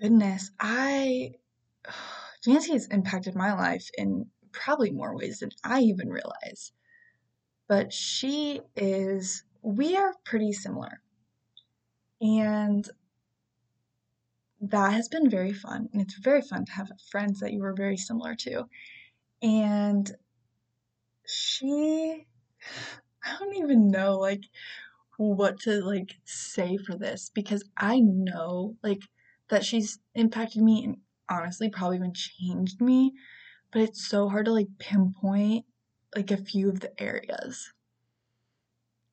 goodness, 0.00 0.50
I 0.58 1.34
Jancy 2.46 2.72
has 2.72 2.86
impacted 2.86 3.34
my 3.34 3.52
life 3.52 3.90
in 3.96 4.26
probably 4.52 4.90
more 4.90 5.14
ways 5.16 5.40
than 5.40 5.50
I 5.62 5.80
even 5.80 6.08
realize. 6.08 6.72
But 7.68 7.92
she 7.92 8.60
is, 8.74 9.44
we 9.62 9.96
are 9.96 10.14
pretty 10.24 10.52
similar. 10.52 11.00
And 12.20 12.88
that 14.60 14.92
has 14.92 15.08
been 15.08 15.30
very 15.30 15.52
fun. 15.52 15.88
And 15.92 16.02
it's 16.02 16.18
very 16.18 16.42
fun 16.42 16.64
to 16.64 16.72
have 16.72 16.90
friends 17.10 17.40
that 17.40 17.52
you 17.52 17.62
are 17.64 17.74
very 17.74 17.96
similar 17.96 18.34
to. 18.36 18.68
And 19.42 20.10
she, 21.26 22.26
I 23.24 23.36
don't 23.38 23.56
even 23.56 23.90
know 23.90 24.18
like 24.18 24.44
what 25.20 25.60
to 25.60 25.82
like 25.84 26.16
say 26.24 26.76
for 26.78 26.96
this 26.96 27.30
because 27.34 27.62
I 27.76 28.00
know 28.00 28.76
like 28.82 29.00
that 29.50 29.64
she's 29.64 29.98
impacted 30.14 30.62
me 30.62 30.84
and 30.84 30.96
honestly 31.28 31.68
probably 31.68 31.98
even 31.98 32.14
changed 32.14 32.80
me, 32.80 33.12
but 33.72 33.82
it's 33.82 34.06
so 34.06 34.28
hard 34.28 34.46
to 34.46 34.52
like 34.52 34.68
pinpoint 34.78 35.66
like 36.16 36.30
a 36.30 36.36
few 36.36 36.68
of 36.68 36.80
the 36.80 37.00
areas. 37.00 37.72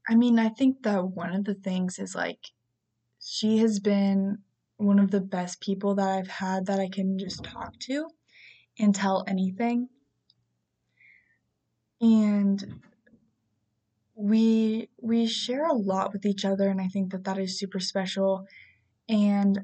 I 0.10 0.16
mean, 0.16 0.40
I 0.40 0.50
think 0.50 0.84
that 0.84 1.04
one 1.04 1.34
of 1.36 1.44
the 1.44 1.56
things 1.56 2.00
is 2.00 2.16
like 2.16 2.52
she 3.20 3.58
has 3.58 3.80
been 3.80 4.38
one 4.78 5.00
of 5.00 5.12
the 5.12 5.22
best 5.22 5.60
people 5.60 5.96
that 5.96 6.08
I've 6.08 6.30
had 6.30 6.68
that 6.68 6.80
I 6.80 6.88
can 6.88 7.20
just 7.20 7.44
talk 7.44 7.78
to 7.82 8.08
and 8.80 8.96
tell 8.96 9.26
anything. 9.28 9.90
And 12.00 12.82
we 14.18 14.90
we 15.00 15.28
share 15.28 15.66
a 15.66 15.74
lot 15.74 16.12
with 16.12 16.26
each 16.26 16.44
other 16.44 16.70
and 16.70 16.82
I 16.82 16.88
think 16.88 17.12
that 17.12 17.24
that 17.26 17.38
is 17.38 17.60
super 17.60 17.80
special 17.80 18.48
and 19.10 19.60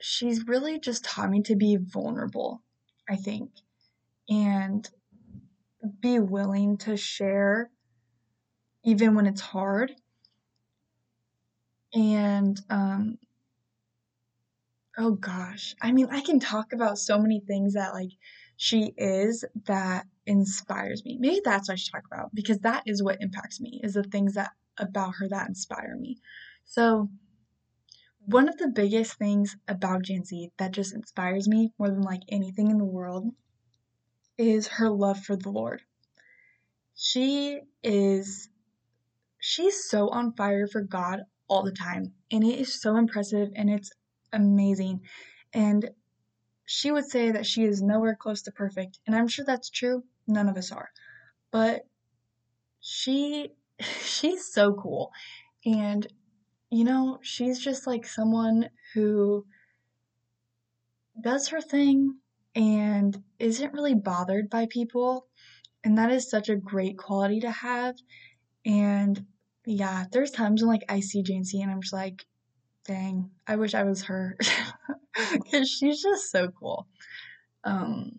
she's 0.00 0.46
really 0.46 0.80
just 0.80 1.04
taught 1.04 1.30
me 1.30 1.42
to 1.42 1.56
be 1.56 1.76
vulnerable, 1.76 2.62
I 3.08 3.16
think, 3.16 3.50
and 4.28 4.88
be 6.00 6.18
willing 6.18 6.76
to 6.78 6.96
share 6.96 7.70
even 8.84 9.14
when 9.14 9.26
it's 9.26 9.40
hard. 9.40 9.94
And 11.94 12.60
um 12.70 13.18
oh 14.98 15.12
gosh, 15.12 15.74
I 15.80 15.92
mean, 15.92 16.08
I 16.10 16.20
can 16.20 16.40
talk 16.40 16.72
about 16.72 16.98
so 16.98 17.18
many 17.18 17.40
things 17.40 17.74
that 17.74 17.94
like 17.94 18.10
she 18.56 18.92
is 18.96 19.44
that 19.66 20.06
inspires 20.28 21.04
me. 21.04 21.16
Maybe 21.18 21.40
that's 21.44 21.68
what 21.68 21.74
I 21.74 21.76
should 21.76 21.92
talk 21.92 22.04
about 22.06 22.34
because 22.34 22.58
that 22.60 22.82
is 22.86 23.02
what 23.02 23.20
impacts 23.20 23.60
me 23.60 23.80
is 23.82 23.94
the 23.94 24.02
things 24.02 24.34
that 24.34 24.50
about 24.78 25.14
her 25.18 25.28
that 25.28 25.48
inspire 25.48 25.96
me. 25.98 26.18
So 26.64 27.08
one 28.26 28.48
of 28.48 28.58
the 28.58 28.68
biggest 28.68 29.14
things 29.14 29.56
about 29.66 30.02
Jancy 30.02 30.50
that 30.58 30.72
just 30.72 30.94
inspires 30.94 31.48
me 31.48 31.72
more 31.78 31.88
than 31.88 32.02
like 32.02 32.22
anything 32.28 32.70
in 32.70 32.78
the 32.78 32.84
world 32.84 33.28
is 34.36 34.68
her 34.68 34.90
love 34.90 35.18
for 35.20 35.34
the 35.36 35.50
Lord. 35.50 35.82
She 36.94 37.60
is 37.82 38.48
she's 39.40 39.88
so 39.88 40.08
on 40.08 40.32
fire 40.34 40.66
for 40.66 40.82
God 40.82 41.20
all 41.48 41.62
the 41.62 41.72
time 41.72 42.12
and 42.30 42.44
it 42.44 42.60
is 42.60 42.80
so 42.80 42.96
impressive 42.96 43.48
and 43.56 43.70
it's 43.70 43.90
amazing. 44.32 45.00
And 45.54 45.90
she 46.70 46.90
would 46.90 47.06
say 47.06 47.30
that 47.32 47.46
she 47.46 47.64
is 47.64 47.80
nowhere 47.80 48.14
close 48.14 48.42
to 48.42 48.52
perfect, 48.52 48.98
and 49.06 49.16
I'm 49.16 49.26
sure 49.26 49.44
that's 49.44 49.70
true. 49.70 50.04
None 50.28 50.48
of 50.48 50.56
us 50.56 50.70
are. 50.70 50.90
But 51.50 51.82
she 52.80 53.50
she's 53.80 54.52
so 54.52 54.74
cool. 54.74 55.10
And 55.64 56.06
you 56.70 56.84
know, 56.84 57.18
she's 57.22 57.58
just 57.60 57.86
like 57.86 58.06
someone 58.06 58.70
who 58.94 59.46
does 61.20 61.48
her 61.48 61.60
thing 61.60 62.18
and 62.54 63.22
isn't 63.38 63.72
really 63.72 63.94
bothered 63.94 64.50
by 64.50 64.66
people. 64.70 65.26
And 65.84 65.96
that 65.98 66.10
is 66.10 66.30
such 66.30 66.48
a 66.48 66.56
great 66.56 66.98
quality 66.98 67.40
to 67.40 67.50
have. 67.50 67.96
And 68.66 69.24
yeah, 69.66 70.04
there's 70.12 70.30
times 70.30 70.62
when 70.62 70.70
like 70.70 70.84
I 70.88 71.00
see 71.00 71.22
Jancy 71.22 71.62
and 71.62 71.70
I'm 71.70 71.82
just 71.82 71.92
like, 71.92 72.26
dang, 72.86 73.30
I 73.46 73.56
wish 73.56 73.74
I 73.74 73.84
was 73.84 74.02
her. 74.04 74.36
Cause 75.50 75.68
she's 75.68 76.02
just 76.02 76.30
so 76.30 76.48
cool. 76.50 76.86
Um 77.64 78.12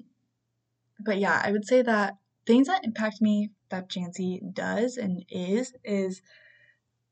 but 1.00 1.20
yeah, 1.20 1.42
I 1.44 1.52
would 1.52 1.66
say 1.66 1.82
that 1.82 2.16
things 2.46 2.68
that 2.68 2.84
impact 2.84 3.22
me 3.22 3.50
that 3.70 3.90
Jancy 3.90 4.40
does 4.54 4.98
and 4.98 5.24
is 5.30 5.74
is 5.84 6.22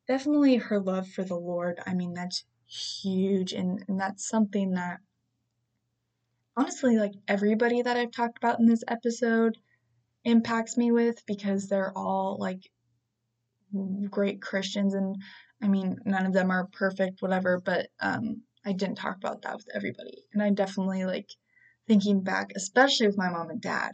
definitely 0.07 0.55
her 0.55 0.79
love 0.79 1.07
for 1.07 1.23
the 1.23 1.35
Lord. 1.35 1.79
I 1.85 1.93
mean, 1.93 2.13
that's 2.13 2.45
huge, 2.67 3.53
and, 3.53 3.83
and 3.87 3.99
that's 3.99 4.27
something 4.27 4.71
that 4.73 4.99
honestly, 6.55 6.97
like 6.97 7.13
everybody 7.27 7.81
that 7.81 7.97
I've 7.97 8.11
talked 8.11 8.37
about 8.37 8.59
in 8.59 8.65
this 8.65 8.83
episode 8.87 9.57
impacts 10.23 10.75
me 10.75 10.91
with 10.91 11.23
because 11.25 11.67
they're 11.67 11.95
all 11.95 12.37
like 12.39 12.69
great 14.09 14.41
Christians, 14.41 14.93
and 14.93 15.15
I 15.61 15.67
mean, 15.67 15.97
none 16.05 16.25
of 16.25 16.33
them 16.33 16.51
are 16.51 16.67
perfect, 16.73 17.21
whatever, 17.21 17.61
but 17.63 17.87
um, 17.99 18.41
I 18.65 18.73
didn't 18.73 18.97
talk 18.97 19.17
about 19.17 19.43
that 19.43 19.55
with 19.55 19.67
everybody, 19.73 20.25
and 20.33 20.41
I 20.41 20.49
definitely 20.49 21.05
like 21.05 21.29
thinking 21.87 22.21
back, 22.21 22.51
especially 22.55 23.07
with 23.07 23.17
my 23.17 23.29
mom 23.29 23.49
and 23.49 23.61
dad. 23.61 23.91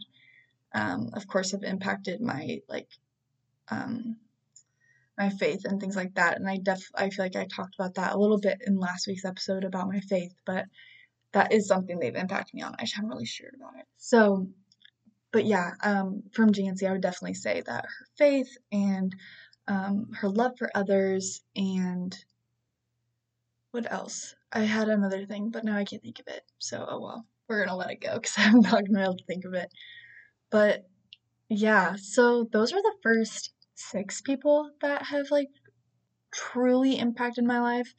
Um, 0.74 1.10
of 1.14 1.26
course, 1.28 1.52
have 1.52 1.62
impacted 1.62 2.20
my 2.20 2.60
like 2.68 2.88
um, 3.68 4.16
my 5.16 5.30
faith 5.30 5.64
and 5.64 5.80
things 5.80 5.96
like 5.96 6.14
that. 6.14 6.36
And 6.36 6.48
I 6.48 6.58
def 6.58 6.90
I 6.94 7.10
feel 7.10 7.24
like 7.24 7.36
I 7.36 7.46
talked 7.46 7.74
about 7.76 7.94
that 7.94 8.14
a 8.14 8.18
little 8.18 8.38
bit 8.38 8.58
in 8.66 8.78
last 8.78 9.06
week's 9.06 9.24
episode 9.24 9.64
about 9.64 9.88
my 9.88 10.00
faith, 10.00 10.34
but 10.44 10.66
that 11.32 11.52
is 11.52 11.66
something 11.66 11.98
they've 11.98 12.14
impacted 12.14 12.54
me 12.54 12.62
on. 12.62 12.74
I 12.78 12.82
just 12.82 12.94
haven't 12.94 13.10
really 13.10 13.26
shared 13.26 13.54
about 13.54 13.78
it. 13.78 13.86
So, 13.96 14.48
but 15.32 15.44
yeah, 15.44 15.72
um, 15.82 16.22
from 16.32 16.52
Jancy, 16.52 16.88
I 16.88 16.92
would 16.92 17.00
definitely 17.00 17.34
say 17.34 17.62
that 17.66 17.84
her 17.84 18.06
faith 18.16 18.56
and 18.70 19.14
um, 19.66 20.10
her 20.14 20.28
love 20.28 20.52
for 20.58 20.70
others 20.74 21.42
and 21.56 22.16
what 23.72 23.90
else? 23.90 24.36
I 24.52 24.60
had 24.60 24.88
another 24.88 25.26
thing, 25.26 25.50
but 25.50 25.64
now 25.64 25.76
I 25.76 25.84
can't 25.84 26.00
think 26.00 26.20
of 26.20 26.28
it. 26.28 26.42
So, 26.58 26.86
oh 26.88 27.00
well, 27.00 27.26
we're 27.48 27.64
gonna 27.64 27.76
let 27.76 27.90
it 27.90 28.00
go 28.00 28.14
because 28.20 28.34
I'm 28.38 28.60
not 28.60 28.86
gonna 28.86 28.98
be 28.98 29.02
able 29.02 29.16
to 29.16 29.24
think 29.26 29.44
of 29.44 29.54
it. 29.54 29.68
But 30.50 30.84
yeah, 31.48 31.96
so 31.96 32.48
those 32.52 32.72
are 32.72 32.82
the 32.82 32.96
first 33.02 33.52
six 33.74 34.20
people 34.22 34.70
that 34.82 35.02
have 35.04 35.30
like 35.30 35.48
truly 36.32 36.98
impacted 36.98 37.44
my 37.44 37.60
life. 37.60 37.94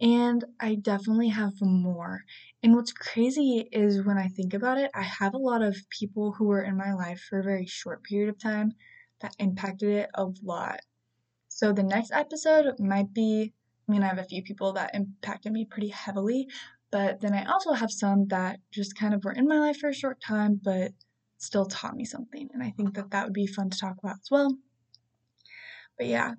And 0.00 0.44
I 0.60 0.76
definitely 0.76 1.28
have 1.28 1.54
more. 1.60 2.22
And 2.62 2.74
what's 2.74 2.92
crazy 2.92 3.68
is 3.72 4.04
when 4.04 4.18
I 4.18 4.28
think 4.28 4.54
about 4.54 4.78
it, 4.78 4.90
I 4.94 5.02
have 5.02 5.34
a 5.34 5.38
lot 5.38 5.62
of 5.62 5.76
people 5.90 6.32
who 6.32 6.46
were 6.46 6.62
in 6.62 6.76
my 6.76 6.94
life 6.94 7.20
for 7.20 7.38
a 7.38 7.44
very 7.44 7.66
short 7.66 8.02
period 8.04 8.30
of 8.30 8.38
time 8.38 8.72
that 9.20 9.36
impacted 9.38 9.90
it 9.90 10.10
a 10.14 10.26
lot. 10.42 10.80
So 11.48 11.72
the 11.72 11.82
next 11.82 12.12
episode 12.12 12.78
might 12.80 13.12
be, 13.12 13.52
I 13.88 13.92
mean, 13.92 14.02
I 14.02 14.08
have 14.08 14.18
a 14.18 14.24
few 14.24 14.42
people 14.42 14.72
that 14.74 14.94
impacted 14.94 15.52
me 15.52 15.66
pretty 15.66 15.88
heavily, 15.88 16.48
but 16.90 17.20
then 17.20 17.32
I 17.34 17.44
also 17.44 17.72
have 17.72 17.90
some 17.90 18.26
that 18.28 18.60
just 18.72 18.96
kind 18.96 19.14
of 19.14 19.24
were 19.24 19.32
in 19.32 19.46
my 19.46 19.58
life 19.58 19.78
for 19.78 19.88
a 19.88 19.94
short 19.94 20.20
time, 20.20 20.60
but 20.62 20.92
still 21.38 21.66
taught 21.66 21.96
me 21.96 22.04
something. 22.04 22.48
And 22.52 22.62
I 22.62 22.70
think 22.70 22.94
that 22.94 23.10
that 23.10 23.24
would 23.24 23.32
be 23.32 23.46
fun 23.46 23.70
to 23.70 23.78
talk 23.78 23.96
about 23.98 24.16
as 24.16 24.30
well. 24.30 24.56
But 25.96 26.06
yeah. 26.06 26.34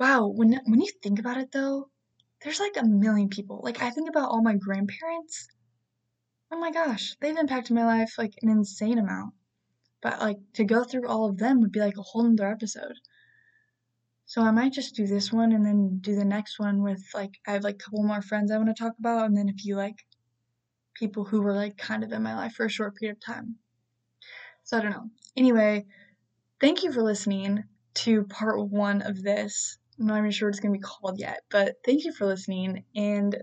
Wow, 0.00 0.28
when 0.28 0.60
when 0.64 0.80
you 0.80 0.90
think 1.02 1.18
about 1.18 1.38
it 1.38 1.52
though, 1.52 1.90
there's 2.42 2.60
like 2.60 2.76
a 2.76 2.86
million 2.86 3.28
people. 3.28 3.60
Like 3.62 3.82
I 3.82 3.90
think 3.90 4.08
about 4.08 4.30
all 4.30 4.42
my 4.42 4.54
grandparents. 4.54 5.48
Oh 6.50 6.58
my 6.58 6.70
gosh, 6.70 7.16
they've 7.20 7.36
impacted 7.36 7.74
my 7.74 7.84
life 7.84 8.14
like 8.18 8.34
an 8.42 8.48
insane 8.48 8.98
amount. 8.98 9.34
But 10.00 10.20
like 10.20 10.38
to 10.54 10.64
go 10.64 10.84
through 10.84 11.08
all 11.08 11.28
of 11.28 11.38
them 11.38 11.60
would 11.60 11.72
be 11.72 11.80
like 11.80 11.98
a 11.98 12.02
whole 12.02 12.22
nother 12.22 12.50
episode. 12.50 12.94
So 14.28 14.42
I 14.42 14.50
might 14.50 14.74
just 14.74 14.94
do 14.94 15.06
this 15.06 15.32
one 15.32 15.52
and 15.52 15.64
then 15.64 16.00
do 16.02 16.14
the 16.14 16.24
next 16.24 16.58
one 16.58 16.82
with 16.82 17.02
like 17.14 17.38
I 17.46 17.52
have 17.52 17.64
like 17.64 17.76
a 17.76 17.78
couple 17.78 18.02
more 18.02 18.20
friends 18.20 18.52
I 18.52 18.58
want 18.58 18.68
to 18.68 18.74
talk 18.74 18.92
about 18.98 19.24
and 19.24 19.34
then 19.34 19.48
a 19.48 19.54
few 19.54 19.74
like 19.74 20.04
people 20.92 21.24
who 21.24 21.40
were 21.40 21.54
like 21.54 21.78
kind 21.78 22.04
of 22.04 22.12
in 22.12 22.22
my 22.22 22.36
life 22.36 22.52
for 22.52 22.66
a 22.66 22.70
short 22.70 22.94
period 22.96 23.16
of 23.16 23.20
time. 23.20 23.56
So 24.64 24.76
I 24.76 24.82
don't 24.82 24.90
know. 24.90 25.08
Anyway, 25.34 25.86
thank 26.60 26.82
you 26.82 26.92
for 26.92 27.02
listening 27.02 27.64
to 27.94 28.24
part 28.24 28.68
one 28.68 29.00
of 29.00 29.22
this. 29.22 29.78
I'm 29.98 30.06
not 30.06 30.18
even 30.18 30.30
sure 30.30 30.48
what 30.48 30.56
it's 30.56 30.62
to 30.62 30.70
be 30.70 30.78
called 30.78 31.18
yet, 31.18 31.40
but 31.50 31.76
thank 31.82 32.04
you 32.04 32.12
for 32.12 32.26
listening. 32.26 32.84
And 32.94 33.34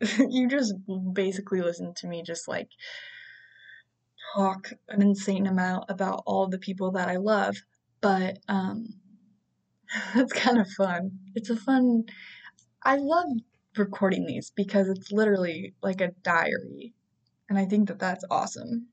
you 0.28 0.46
just 0.48 0.74
basically 1.12 1.60
listened 1.60 1.96
to 1.96 2.06
me 2.06 2.22
just 2.22 2.46
like 2.46 2.68
talk 4.36 4.70
an 4.88 5.02
insane 5.02 5.48
amount 5.48 5.86
about 5.88 6.22
all 6.24 6.46
the 6.46 6.58
people 6.58 6.92
that 6.92 7.08
I 7.08 7.16
love. 7.16 7.56
But 8.00 8.38
um, 8.48 8.94
it's 10.14 10.32
kind 10.32 10.58
of 10.58 10.68
fun. 10.70 11.12
It's 11.34 11.50
a 11.50 11.56
fun. 11.56 12.04
I 12.82 12.96
love 12.96 13.26
recording 13.76 14.26
these 14.26 14.50
because 14.50 14.88
it's 14.88 15.10
literally 15.12 15.74
like 15.82 16.00
a 16.00 16.12
diary. 16.22 16.94
And 17.48 17.58
I 17.58 17.66
think 17.66 17.88
that 17.88 17.98
that's 17.98 18.24
awesome 18.30 18.88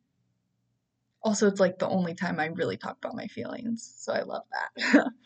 also 1.23 1.47
it's 1.47 1.59
like 1.59 1.79
the 1.79 1.87
only 1.87 2.13
time 2.13 2.39
I 2.39 2.47
really 2.47 2.77
talk 2.77 2.97
about 2.97 3.15
my 3.15 3.27
feelings, 3.27 3.93
so 3.97 4.13
I 4.13 4.21
love 4.21 4.43
that. 4.51 5.07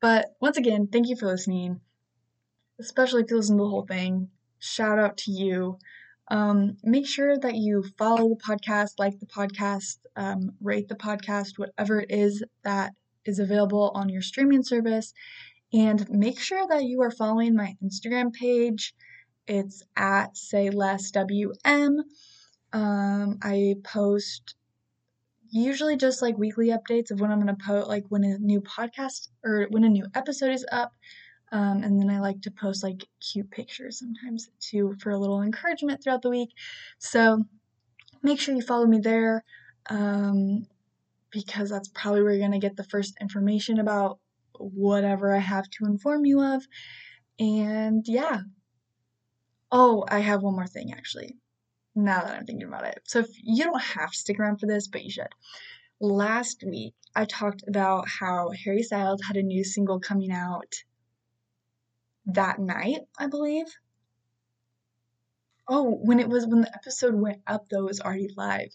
But 0.00 0.36
once 0.40 0.56
again, 0.56 0.86
thank 0.92 1.08
you 1.08 1.16
for 1.16 1.26
listening, 1.26 1.80
especially 2.78 3.22
if 3.22 3.30
you 3.32 3.36
listen 3.36 3.56
to 3.56 3.64
the 3.64 3.68
whole 3.68 3.84
thing. 3.84 4.28
Shout 4.60 5.00
out 5.00 5.16
to 5.18 5.32
you. 5.32 5.78
Um, 6.28 6.76
make 6.84 7.08
sure 7.08 7.36
that 7.36 7.56
you 7.56 7.82
follow 7.98 8.28
the 8.28 8.36
podcast, 8.36 8.92
like 8.98 9.18
the 9.18 9.26
podcast, 9.26 9.96
um, 10.14 10.52
rate 10.60 10.86
the 10.86 10.94
podcast, 10.94 11.58
whatever 11.58 12.00
it 12.00 12.12
is 12.12 12.44
that 12.62 12.92
is 13.28 13.38
available 13.38 13.92
on 13.94 14.08
your 14.08 14.22
streaming 14.22 14.62
service. 14.62 15.12
And 15.72 16.08
make 16.10 16.40
sure 16.40 16.66
that 16.68 16.84
you 16.84 17.02
are 17.02 17.10
following 17.10 17.54
my 17.54 17.76
Instagram 17.84 18.32
page. 18.32 18.94
It's 19.46 19.82
at 19.96 20.36
say 20.36 20.70
less 20.70 21.10
WM. 21.10 22.02
Um, 22.72 23.38
I 23.42 23.76
post 23.84 24.54
usually 25.50 25.96
just 25.96 26.20
like 26.20 26.36
weekly 26.36 26.68
updates 26.68 27.10
of 27.10 27.20
when 27.20 27.30
I'm 27.30 27.40
going 27.40 27.54
to 27.54 27.64
post, 27.64 27.88
like 27.88 28.04
when 28.08 28.24
a 28.24 28.38
new 28.38 28.60
podcast 28.60 29.28
or 29.44 29.66
when 29.70 29.84
a 29.84 29.88
new 29.88 30.06
episode 30.14 30.52
is 30.52 30.66
up. 30.72 30.92
Um, 31.50 31.82
and 31.82 32.00
then 32.00 32.10
I 32.10 32.20
like 32.20 32.42
to 32.42 32.50
post 32.50 32.82
like 32.82 33.06
cute 33.20 33.50
pictures 33.50 33.98
sometimes 33.98 34.50
too 34.60 34.94
for 35.00 35.10
a 35.10 35.18
little 35.18 35.42
encouragement 35.42 36.02
throughout 36.02 36.22
the 36.22 36.30
week. 36.30 36.50
So 36.98 37.44
make 38.22 38.40
sure 38.40 38.54
you 38.54 38.60
follow 38.62 38.86
me 38.86 38.98
there 38.98 39.44
um, 39.88 40.66
because 41.30 41.70
that's 41.70 41.88
probably 41.88 42.22
where 42.22 42.32
you're 42.32 42.48
going 42.48 42.58
to 42.58 42.66
get 42.66 42.76
the 42.76 42.84
first 42.84 43.16
information 43.20 43.78
about 43.78 44.18
whatever 44.58 45.34
I 45.34 45.38
have 45.38 45.68
to 45.70 45.86
inform 45.86 46.24
you 46.24 46.40
of. 46.42 46.64
And 47.38 48.04
yeah. 48.06 48.40
Oh, 49.70 50.04
I 50.08 50.20
have 50.20 50.42
one 50.42 50.54
more 50.54 50.66
thing 50.66 50.92
actually 50.92 51.36
now 51.94 52.22
that 52.22 52.34
I'm 52.34 52.46
thinking 52.46 52.68
about 52.68 52.86
it. 52.86 53.00
So 53.04 53.20
if 53.20 53.28
you 53.42 53.64
don't 53.64 53.82
have 53.82 54.10
to 54.10 54.18
stick 54.18 54.38
around 54.38 54.58
for 54.58 54.66
this, 54.66 54.88
but 54.88 55.04
you 55.04 55.10
should. 55.10 55.28
Last 56.00 56.62
week, 56.66 56.94
I 57.14 57.24
talked 57.24 57.64
about 57.66 58.06
how 58.08 58.50
Harry 58.64 58.82
Styles 58.82 59.20
had 59.26 59.36
a 59.36 59.42
new 59.42 59.64
single 59.64 59.98
coming 60.00 60.30
out 60.30 60.72
that 62.26 62.58
night, 62.58 63.00
I 63.18 63.26
believe. 63.26 63.66
Oh, 65.68 65.98
when 66.02 66.20
it 66.20 66.28
was 66.28 66.46
when 66.46 66.62
the 66.62 66.74
episode 66.74 67.14
went 67.14 67.42
up 67.46 67.68
though, 67.68 67.80
it 67.80 67.88
was 67.88 68.00
already 68.00 68.28
live. 68.36 68.68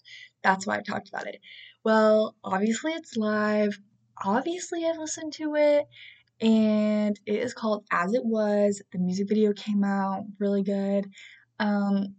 That's 0.44 0.68
why 0.68 0.78
I 0.78 0.82
talked 0.82 1.10
about 1.10 1.28
it. 1.28 1.40
Well, 1.84 2.36
obviously 2.44 2.94
it's 2.94 3.18
live. 3.18 3.78
Obviously 4.24 4.86
I've 4.86 4.98
listened 4.98 5.34
to 5.34 5.56
it 5.56 5.86
and 6.40 7.20
it 7.26 7.40
is 7.40 7.54
called 7.54 7.86
As 7.92 8.14
It 8.14 8.24
Was. 8.24 8.82
The 8.92 9.00
music 9.00 9.28
video 9.28 9.52
came 9.54 9.84
out 9.84 10.24
really 10.40 10.64
good. 10.64 11.10
Um, 11.60 12.16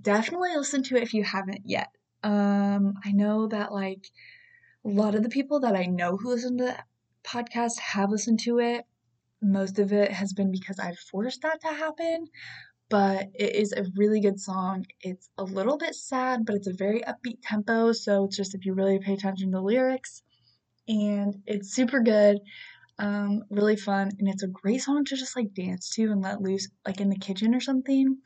definitely 0.00 0.50
listen 0.56 0.84
to 0.84 0.96
it 0.96 1.02
if 1.02 1.12
you 1.12 1.24
haven't 1.24 1.62
yet. 1.64 1.88
Um, 2.22 2.94
I 3.04 3.10
know 3.10 3.48
that 3.48 3.72
like 3.72 4.06
a 4.84 4.88
lot 4.88 5.16
of 5.16 5.24
the 5.24 5.28
people 5.28 5.60
that 5.60 5.74
I 5.74 5.86
know 5.86 6.16
who 6.16 6.30
listen 6.30 6.56
to 6.58 6.64
the 6.64 6.76
podcast 7.24 7.80
have 7.80 8.10
listened 8.10 8.40
to 8.40 8.60
it. 8.60 8.84
Most 9.42 9.80
of 9.80 9.92
it 9.92 10.12
has 10.12 10.32
been 10.32 10.52
because 10.52 10.78
I've 10.78 10.98
forced 10.98 11.42
that 11.42 11.60
to 11.62 11.68
happen, 11.68 12.28
but 12.94 13.26
it 13.34 13.56
is 13.56 13.72
a 13.72 13.84
really 13.96 14.20
good 14.20 14.38
song. 14.38 14.86
It's 15.00 15.28
a 15.36 15.42
little 15.42 15.76
bit 15.76 15.96
sad, 15.96 16.46
but 16.46 16.54
it's 16.54 16.68
a 16.68 16.72
very 16.72 17.00
upbeat 17.00 17.38
tempo, 17.42 17.90
so 17.90 18.22
it's 18.22 18.36
just 18.36 18.54
if 18.54 18.64
you 18.64 18.72
really 18.72 19.00
pay 19.00 19.14
attention 19.14 19.50
to 19.50 19.56
the 19.56 19.60
lyrics, 19.60 20.22
and 20.86 21.34
it's 21.44 21.74
super 21.74 21.98
good. 21.98 22.38
Um, 23.00 23.42
really 23.50 23.74
fun, 23.74 24.12
and 24.20 24.28
it's 24.28 24.44
a 24.44 24.46
great 24.46 24.80
song 24.80 25.04
to 25.06 25.16
just 25.16 25.34
like 25.34 25.54
dance 25.54 25.90
to 25.96 26.12
and 26.12 26.22
let 26.22 26.40
loose, 26.40 26.68
like 26.86 27.00
in 27.00 27.10
the 27.10 27.18
kitchen 27.18 27.52
or 27.52 27.60
something. 27.60 28.18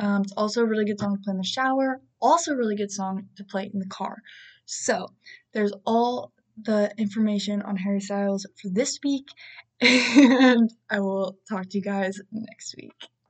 Um, 0.00 0.22
it's 0.22 0.32
also 0.36 0.62
a 0.62 0.66
really 0.66 0.84
good 0.84 0.98
song 0.98 1.16
to 1.16 1.22
play 1.22 1.34
in 1.34 1.38
the 1.38 1.44
shower. 1.44 2.00
Also, 2.20 2.54
a 2.54 2.56
really 2.56 2.74
good 2.74 2.90
song 2.90 3.28
to 3.36 3.44
play 3.44 3.70
in 3.72 3.78
the 3.78 3.86
car. 3.86 4.16
So, 4.64 5.06
there's 5.54 5.72
all 5.86 6.32
the 6.60 6.92
information 6.98 7.62
on 7.62 7.76
Harry 7.76 8.00
Styles 8.00 8.46
for 8.60 8.68
this 8.68 8.98
week, 9.04 9.28
and 9.80 10.72
I 10.90 10.98
will 10.98 11.38
talk 11.48 11.68
to 11.68 11.78
you 11.78 11.84
guys 11.84 12.20
next 12.32 12.74
week. 12.76 12.96